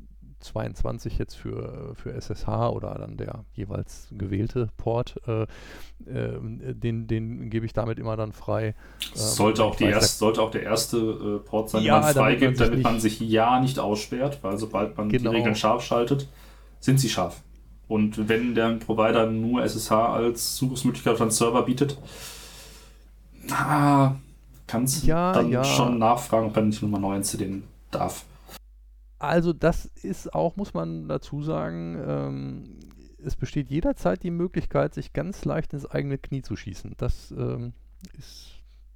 [0.44, 6.40] 22 jetzt für, für SSH oder dann der jeweils gewählte Port, äh, äh,
[6.74, 8.68] den, den gebe ich damit immer dann frei.
[8.68, 8.74] Ähm,
[9.14, 12.14] sollte, auch, die weiß, erst, sollte auch der erste äh, Port sein, ja, den man
[12.14, 15.32] freigibt, damit, damit man sich ja nicht aussperrt, weil sobald man genau.
[15.32, 16.28] die Regeln scharf schaltet,
[16.80, 17.42] sind sie scharf.
[17.88, 21.98] Und wenn der Provider nur SSH als Zugriffsmöglichkeit auf einen Server bietet,
[23.52, 24.16] ah,
[24.68, 25.64] kannst ja, dann ja.
[25.64, 28.26] schon nachfragen, ob er nicht nochmal neu installieren darf.
[29.24, 32.64] Also das ist auch, muss man dazu sagen, ähm,
[33.24, 36.96] es besteht jederzeit die Möglichkeit, sich ganz leicht ins eigene Knie zu schießen.
[36.98, 37.72] Das ähm,
[38.20, 38.50] ist,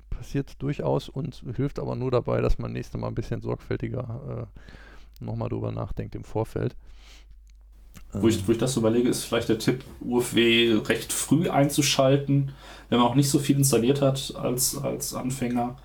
[0.09, 4.49] passiert durchaus und hilft aber nur dabei, dass man nächstes Mal ein bisschen sorgfältiger
[5.21, 6.75] äh, nochmal drüber nachdenkt im Vorfeld.
[8.11, 12.51] Wo ich, wo ich das überlege, ist vielleicht der Tipp, UFW recht früh einzuschalten,
[12.89, 15.77] wenn man auch nicht so viel installiert hat als, als Anfänger,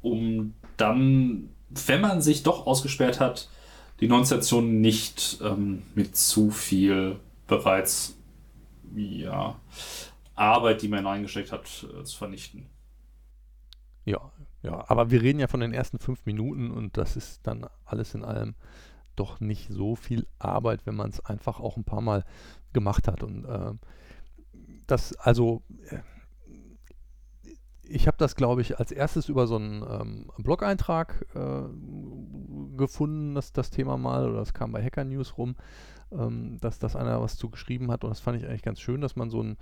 [0.00, 3.48] um dann wenn man sich doch ausgesperrt hat,
[4.00, 8.16] die neuen Stationen nicht ähm, mit zu viel bereits
[8.94, 9.58] ja,
[10.34, 12.66] Arbeit, die man eingesteckt hat, äh, zu vernichten.
[14.04, 17.66] Ja, ja, aber wir reden ja von den ersten fünf Minuten und das ist dann
[17.84, 18.54] alles in allem
[19.16, 22.24] doch nicht so viel Arbeit, wenn man es einfach auch ein paar Mal
[22.72, 23.22] gemacht hat.
[23.22, 23.72] Und äh,
[24.86, 25.98] das, also, äh,
[27.88, 33.52] ich habe das, glaube ich, als erstes über so einen ähm, Blog-Eintrag äh, gefunden, das,
[33.52, 35.56] das Thema mal, oder das kam bei Hacker News rum,
[36.12, 39.00] ähm, dass das einer was zu geschrieben hat und das fand ich eigentlich ganz schön,
[39.00, 39.56] dass man so ein,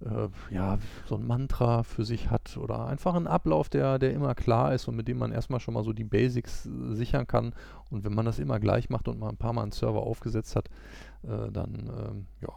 [0.00, 4.34] äh, ja, so ein Mantra für sich hat oder einfach einen Ablauf, der, der immer
[4.34, 7.54] klar ist und mit dem man erstmal schon mal so die Basics äh, sichern kann.
[7.90, 10.56] Und wenn man das immer gleich macht und mal ein paar Mal einen Server aufgesetzt
[10.56, 10.68] hat,
[11.22, 12.52] äh, dann, ähm, ja,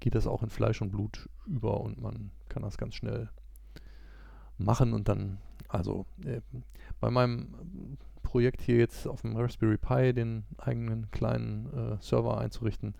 [0.00, 3.30] geht das auch in Fleisch und Blut über und man kann das ganz schnell
[4.58, 5.38] machen und dann,
[5.68, 6.40] also äh,
[7.00, 7.54] bei meinem
[8.22, 12.94] Projekt hier jetzt auf dem Raspberry Pi den eigenen kleinen äh, Server einzurichten,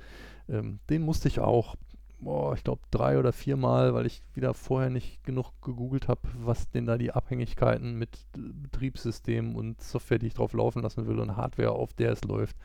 [0.48, 1.76] ähm, den musste ich auch,
[2.20, 6.70] boah, ich glaube drei oder viermal, weil ich wieder vorher nicht genug gegoogelt habe, was
[6.70, 11.36] denn da die Abhängigkeiten mit Betriebssystemen und Software, die ich drauf laufen lassen will und
[11.36, 12.56] Hardware, auf der es läuft,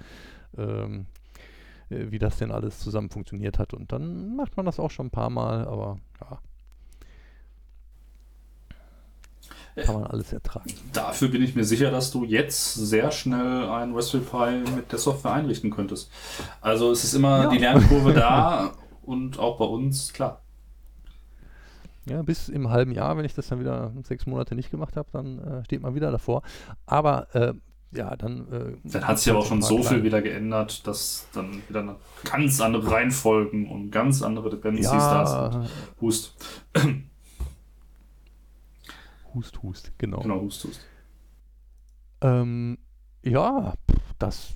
[0.58, 1.08] ähm,
[1.90, 3.74] äh, wie das denn alles zusammen funktioniert hat.
[3.74, 6.40] Und dann macht man das auch schon ein paar Mal, aber ja.
[9.76, 10.70] Kann man alles ertragen.
[10.94, 14.24] Dafür bin ich mir sicher, dass du jetzt sehr schnell ein Raspberry
[14.64, 16.12] Pi mit der Software einrichten könntest.
[16.60, 17.50] Also es ist immer Ja.
[17.50, 18.72] die Lernkurve da
[19.04, 20.42] und auch bei uns, klar.
[22.06, 25.08] Ja, bis im halben Jahr, wenn ich das dann wieder sechs Monate nicht gemacht habe,
[25.14, 26.42] dann äh, steht man wieder davor.
[26.86, 27.54] Aber äh,
[27.94, 28.48] ja, dann.
[28.52, 31.82] Äh, Dann hat sich aber auch schon so viel kleine- wieder geändert, dass dann wieder
[31.82, 31.96] eine
[32.30, 35.64] ganz andere Reihenfolgen und ganz andere Dependencies da sind.
[35.64, 35.70] Ja,
[36.02, 36.36] Hust.
[39.34, 40.20] Hust, Hust, genau.
[40.22, 40.82] Genau, Hust, Hust.
[42.22, 42.78] Ähm,
[43.24, 43.74] ja,
[44.20, 44.54] das,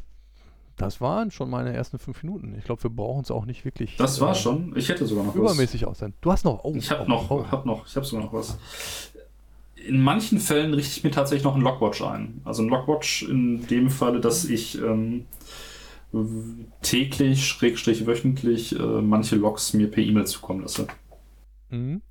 [0.76, 2.56] das waren schon meine ersten fünf Minuten.
[2.58, 4.76] Ich glaube, wir brauchen es auch nicht wirklich Das war äh, schon.
[4.76, 5.40] Ich hätte sogar noch was.
[5.40, 6.14] übermäßig aus sein.
[6.22, 6.64] Du hast noch.
[6.64, 7.46] Oh, Ich habe oh, noch, oh.
[7.50, 8.58] hab noch, ich habe sogar noch was.
[9.76, 12.42] In manchen Fällen richte ich mir tatsächlich noch einen Logwatch ein.
[12.44, 15.26] Also ein Logwatch in dem Falle, dass ich ähm,
[16.82, 20.88] täglich, schrägstrich wöchentlich äh, manche Logs mir per E-Mail zukommen lasse.
[21.70, 22.02] Mhm.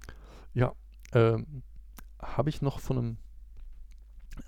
[0.53, 0.73] Ja,
[1.15, 1.63] ähm,
[2.37, 3.17] habe ich noch von einem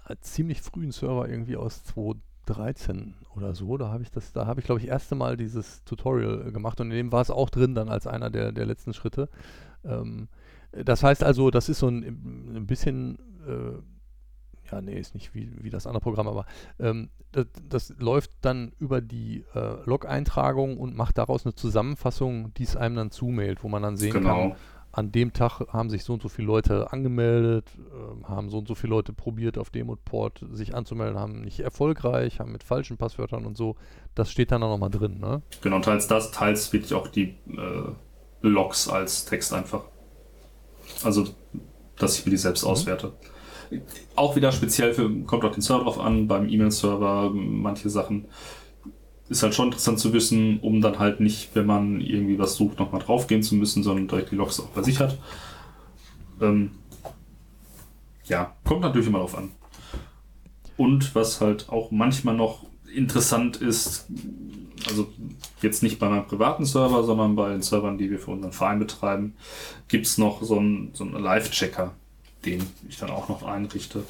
[0.09, 3.77] äh, ziemlich frühen Server irgendwie aus 2013 oder so.
[3.77, 6.81] Da habe ich das, da habe ich glaube ich erste Mal dieses Tutorial äh, gemacht
[6.81, 9.29] und in dem war es auch drin dann als einer der, der letzten Schritte.
[9.85, 10.29] Ähm,
[10.73, 12.03] das heißt also, das ist so ein,
[12.57, 16.45] ein bisschen, äh, ja, nee, ist nicht wie, wie das andere Programm, aber
[16.79, 22.65] ähm, das, das läuft dann über die äh, Log-Eintragung und macht daraus eine Zusammenfassung, die
[22.65, 24.57] es einem dann zumailt, wo man dann sehen kann, Genau.
[24.97, 28.67] An dem Tag haben sich so und so viele Leute angemeldet, ähm, haben so und
[28.67, 32.65] so viele Leute probiert, auf dem und Port sich anzumelden, haben nicht erfolgreich, haben mit
[32.65, 33.77] falschen Passwörtern und so.
[34.15, 35.43] Das steht dann auch nochmal drin, ne?
[35.61, 37.93] Genau, teils das, teils wirklich auch die äh,
[38.41, 39.83] Logs als Text einfach.
[41.05, 41.27] Also,
[41.99, 43.13] dass ich mir die selbst auswerte.
[44.15, 48.29] Auch wieder speziell für, kommt auf den Server drauf an, beim E-Mail-Server, manche Sachen.
[49.29, 52.79] Ist halt schon interessant zu wissen, um dann halt nicht, wenn man irgendwie was sucht,
[52.79, 55.19] nochmal draufgehen zu müssen, sondern direkt die Logs auch bei sich hat.
[56.41, 56.71] Ähm,
[58.25, 59.51] ja, kommt natürlich immer drauf an.
[60.77, 64.07] Und was halt auch manchmal noch interessant ist,
[64.89, 65.09] also
[65.63, 68.79] jetzt nicht bei meinem privaten Server, sondern bei den Servern, die wir für unseren Verein
[68.79, 69.35] betreiben,
[69.89, 71.93] gibt es noch so einen, so einen Live-Checker,
[72.45, 74.05] den ich dann auch noch einrichte,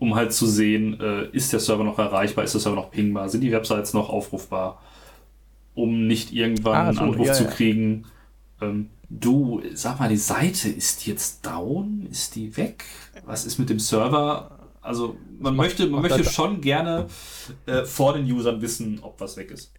[0.00, 3.28] um halt zu sehen, äh, ist der Server noch erreichbar, ist der Server noch pingbar,
[3.28, 4.82] sind die Websites noch aufrufbar,
[5.74, 7.50] um nicht irgendwann Ah, einen so, Anruf ja, zu ja.
[7.50, 8.06] kriegen.
[8.60, 12.84] Ähm, du, sag mal, die Seite ist jetzt down, ist die weg?
[13.26, 14.58] Was ist mit dem Server?
[14.80, 17.06] Also man möchte, man möchte schon gerne
[17.66, 19.72] äh, vor den Usern wissen, ob was weg ist.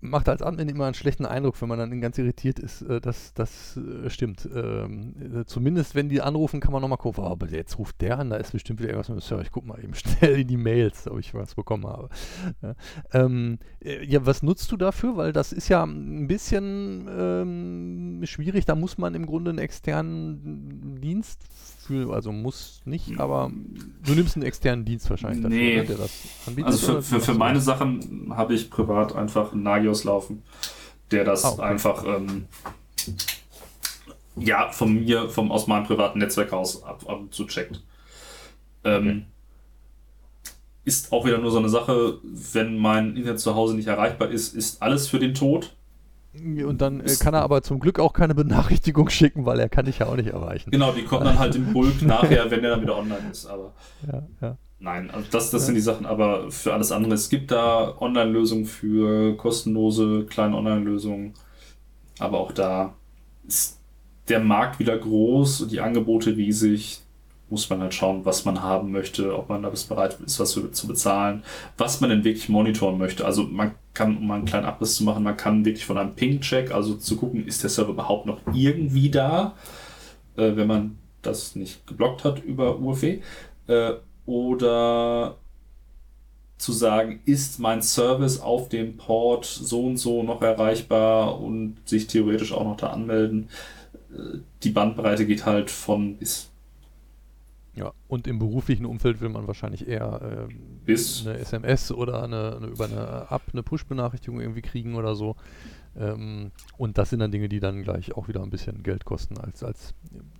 [0.00, 2.82] Macht als Admin immer einen schlechten Eindruck, wenn man dann ganz irritiert ist.
[2.82, 4.48] Äh, das das äh, stimmt.
[4.54, 8.18] Ähm, äh, zumindest wenn die anrufen, kann man nochmal gucken, oh, aber jetzt ruft der
[8.18, 9.42] an, da ist bestimmt wieder irgendwas mit dem Server.
[9.42, 12.08] Ich gucke mal eben schnell in die Mails, ob ich was bekommen habe.
[12.62, 12.74] Ja,
[13.12, 15.16] ähm, äh, ja was nutzt du dafür?
[15.16, 18.66] Weil das ist ja ein bisschen ähm, schwierig.
[18.66, 21.42] Da muss man im Grunde einen externen Dienst
[21.88, 23.50] für, also muss nicht, aber
[24.04, 25.76] du nimmst einen externen Dienst wahrscheinlich dafür, Nee.
[25.78, 26.10] ne, der das
[26.46, 26.70] anbietet.
[26.72, 27.60] Also für, für, für meine?
[27.60, 30.42] Sachen habe ich privat einfach einen Nagios laufen,
[31.10, 31.62] der das Ah, okay.
[31.62, 32.46] einfach ähm,
[34.36, 37.82] ja von mir, vom, aus meinem privaten Netzwerk aus ab, ab und zu checkt.
[38.84, 39.26] Ähm,
[40.84, 44.54] Ist auch wieder nur so eine Sache, wenn mein Internet zu Hause nicht erreichbar ist,
[44.54, 45.74] ist alles für den Tod.
[46.64, 49.86] Und dann äh, kann er aber zum Glück auch keine Benachrichtigung schicken, weil er kann
[49.86, 50.70] dich ja auch nicht erreichen.
[50.70, 53.46] Genau, die kommen dann halt im Bulk nachher, wenn der dann wieder online ist.
[53.46, 53.72] Aber
[54.10, 54.56] Ja, ja.
[54.80, 57.14] Nein, also das, das sind die Sachen, aber für alles andere.
[57.14, 61.34] Es gibt da Online-Lösungen für kostenlose kleine Online-Lösungen,
[62.20, 62.94] aber auch da
[63.46, 63.80] ist
[64.28, 67.00] der Markt wieder groß und die Angebote riesig.
[67.50, 70.52] Muss man halt schauen, was man haben möchte, ob man da bis bereit ist, was
[70.52, 71.42] zu bezahlen,
[71.78, 73.24] was man denn wirklich monitoren möchte.
[73.24, 76.14] Also man kann, um mal einen kleinen Abriss zu machen, man kann wirklich von einem
[76.14, 79.54] Ping-Check, also zu gucken, ist der Server überhaupt noch irgendwie da,
[80.36, 83.20] äh, wenn man das nicht geblockt hat über UFE.
[83.66, 83.92] Äh,
[84.26, 85.36] oder
[86.58, 92.08] zu sagen, ist mein Service auf dem Port so und so noch erreichbar und sich
[92.08, 93.48] theoretisch auch noch da anmelden.
[94.12, 96.50] Äh, Die Bandbreite geht halt von bis.
[97.78, 97.92] Ja.
[98.08, 101.26] Und im beruflichen Umfeld will man wahrscheinlich eher ähm, Bis.
[101.26, 105.36] eine SMS oder eine, eine über eine App eine Push-Benachrichtigung irgendwie kriegen oder so.
[105.96, 109.38] Ähm, und das sind dann Dinge, die dann gleich auch wieder ein bisschen Geld kosten
[109.38, 109.94] als, als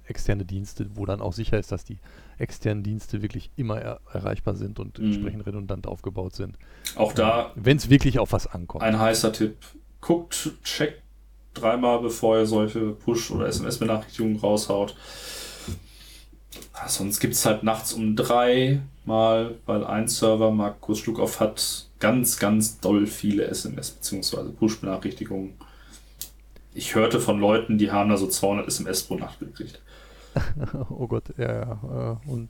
[0.04, 1.98] externe Dienste, wo dann auch sicher ist, dass die
[2.38, 5.06] externen Dienste wirklich immer er erreichbar sind und Mhm.
[5.06, 6.56] entsprechend redundant aufgebaut sind.
[6.96, 8.84] Auch da Wenn es wirklich auf was ankommt.
[8.84, 9.56] ein heißer Tipp.
[10.00, 11.02] Guckt, checkt
[11.54, 14.94] dreimal, bevor ihr solche Push- oder SMS-Benachrichtigungen raushaut.
[16.74, 21.88] Ja, sonst gibt es halt nachts um drei mal, weil ein Server, Markus Schluckauf hat
[21.98, 24.50] ganz, ganz doll viele SMS bzw.
[24.52, 25.54] Push-Benachrichtigungen.
[26.74, 29.80] Ich hörte von Leuten, die haben da so 200 SMS pro Nacht gekriegt.
[30.90, 32.18] oh Gott, ja, ja.
[32.26, 32.48] Äh, und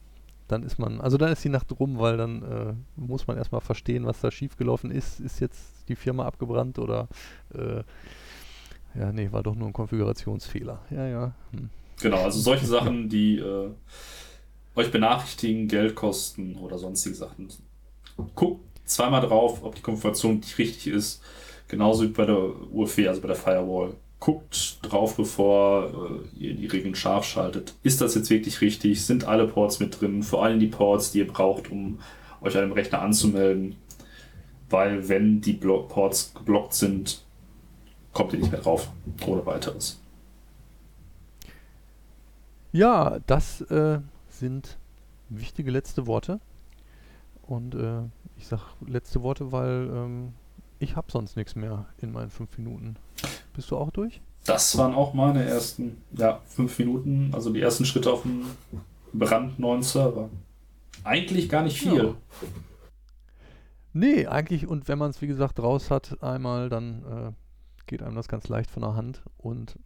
[0.49, 3.61] dann ist man, also dann ist die Nacht rum, weil dann äh, muss man erstmal
[3.61, 5.20] verstehen, was da schiefgelaufen ist.
[5.20, 7.09] Ist jetzt die Firma abgebrannt oder
[7.55, 7.82] äh,
[8.99, 10.80] ja, nee, war doch nur ein Konfigurationsfehler.
[10.90, 11.32] Ja, ja.
[11.53, 11.70] Hm.
[12.01, 13.70] Genau, also solche Sachen, die äh,
[14.76, 17.49] euch benachrichtigen, Geld kosten oder sonstige Sachen.
[18.34, 21.22] Guckt zweimal drauf, ob die Konfiguration richtig ist.
[21.68, 22.38] Genauso wie bei der
[22.72, 23.94] UFW, also bei der Firewall.
[24.20, 27.74] Guckt drauf, bevor äh, ihr die Regeln scharf schaltet.
[27.82, 29.05] Ist das jetzt wirklich richtig?
[29.05, 30.22] Sind alle Ports mit drin?
[30.22, 32.01] Vor allem die Ports, die ihr braucht, um
[32.40, 33.76] euch an dem Rechner anzumelden.
[34.70, 37.22] Weil wenn die Blo Ports geblockt sind,
[38.12, 38.88] kommt ihr nicht mehr drauf.
[39.26, 40.01] Ohne weiteres.
[42.73, 44.79] Ja, das äh, sind
[45.29, 46.41] wichtige letzte Worte.
[47.43, 48.03] Und äh,
[48.37, 50.33] ich sage letzte Worte, weil ähm,
[50.79, 52.97] ich habe sonst nichts mehr in meinen fünf Minuten.
[53.55, 54.21] Bist du auch durch?
[54.45, 58.45] Das waren auch meine ersten, ja, fünf Minuten, also die ersten Schritte auf dem
[59.12, 60.31] brandneuen Server.
[61.05, 61.97] Eigentlich gar nicht viel.
[61.97, 62.14] Ja.
[63.93, 67.33] Nee, eigentlich, und wenn man es wie gesagt raus hat, einmal, dann äh,
[67.89, 69.22] geht einem das ganz leicht von der Hand.
[69.36, 69.78] Und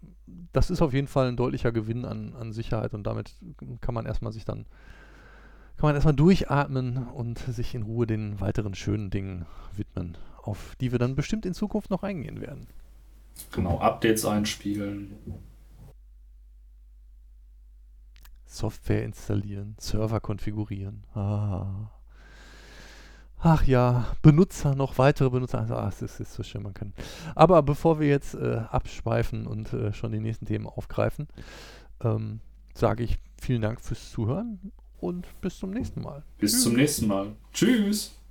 [0.53, 3.35] das ist auf jeden Fall ein deutlicher Gewinn an, an Sicherheit und damit
[3.81, 4.67] kann man erstmal sich dann,
[5.77, 10.93] kann man erstmal durchatmen und sich in Ruhe den weiteren schönen Dingen widmen, auf die
[10.93, 12.67] wir dann bestimmt in Zukunft noch eingehen werden.
[13.53, 15.17] Genau, Updates einspielen.
[18.45, 21.05] Software installieren, Server konfigurieren.
[21.15, 21.91] Ah.
[23.45, 25.59] Ach ja, Benutzer, noch weitere Benutzer.
[25.59, 26.93] Also, ach, es ist, so schön, man kann.
[27.35, 31.27] Aber bevor wir jetzt äh, abschweifen und äh, schon die nächsten Themen aufgreifen,
[32.05, 32.39] ähm,
[32.73, 36.23] sage ich vielen Dank fürs Zuhören und bis zum nächsten Mal.
[36.39, 36.63] Bis Tschüss.
[36.63, 37.33] zum nächsten Mal.
[37.53, 38.22] Tschüss.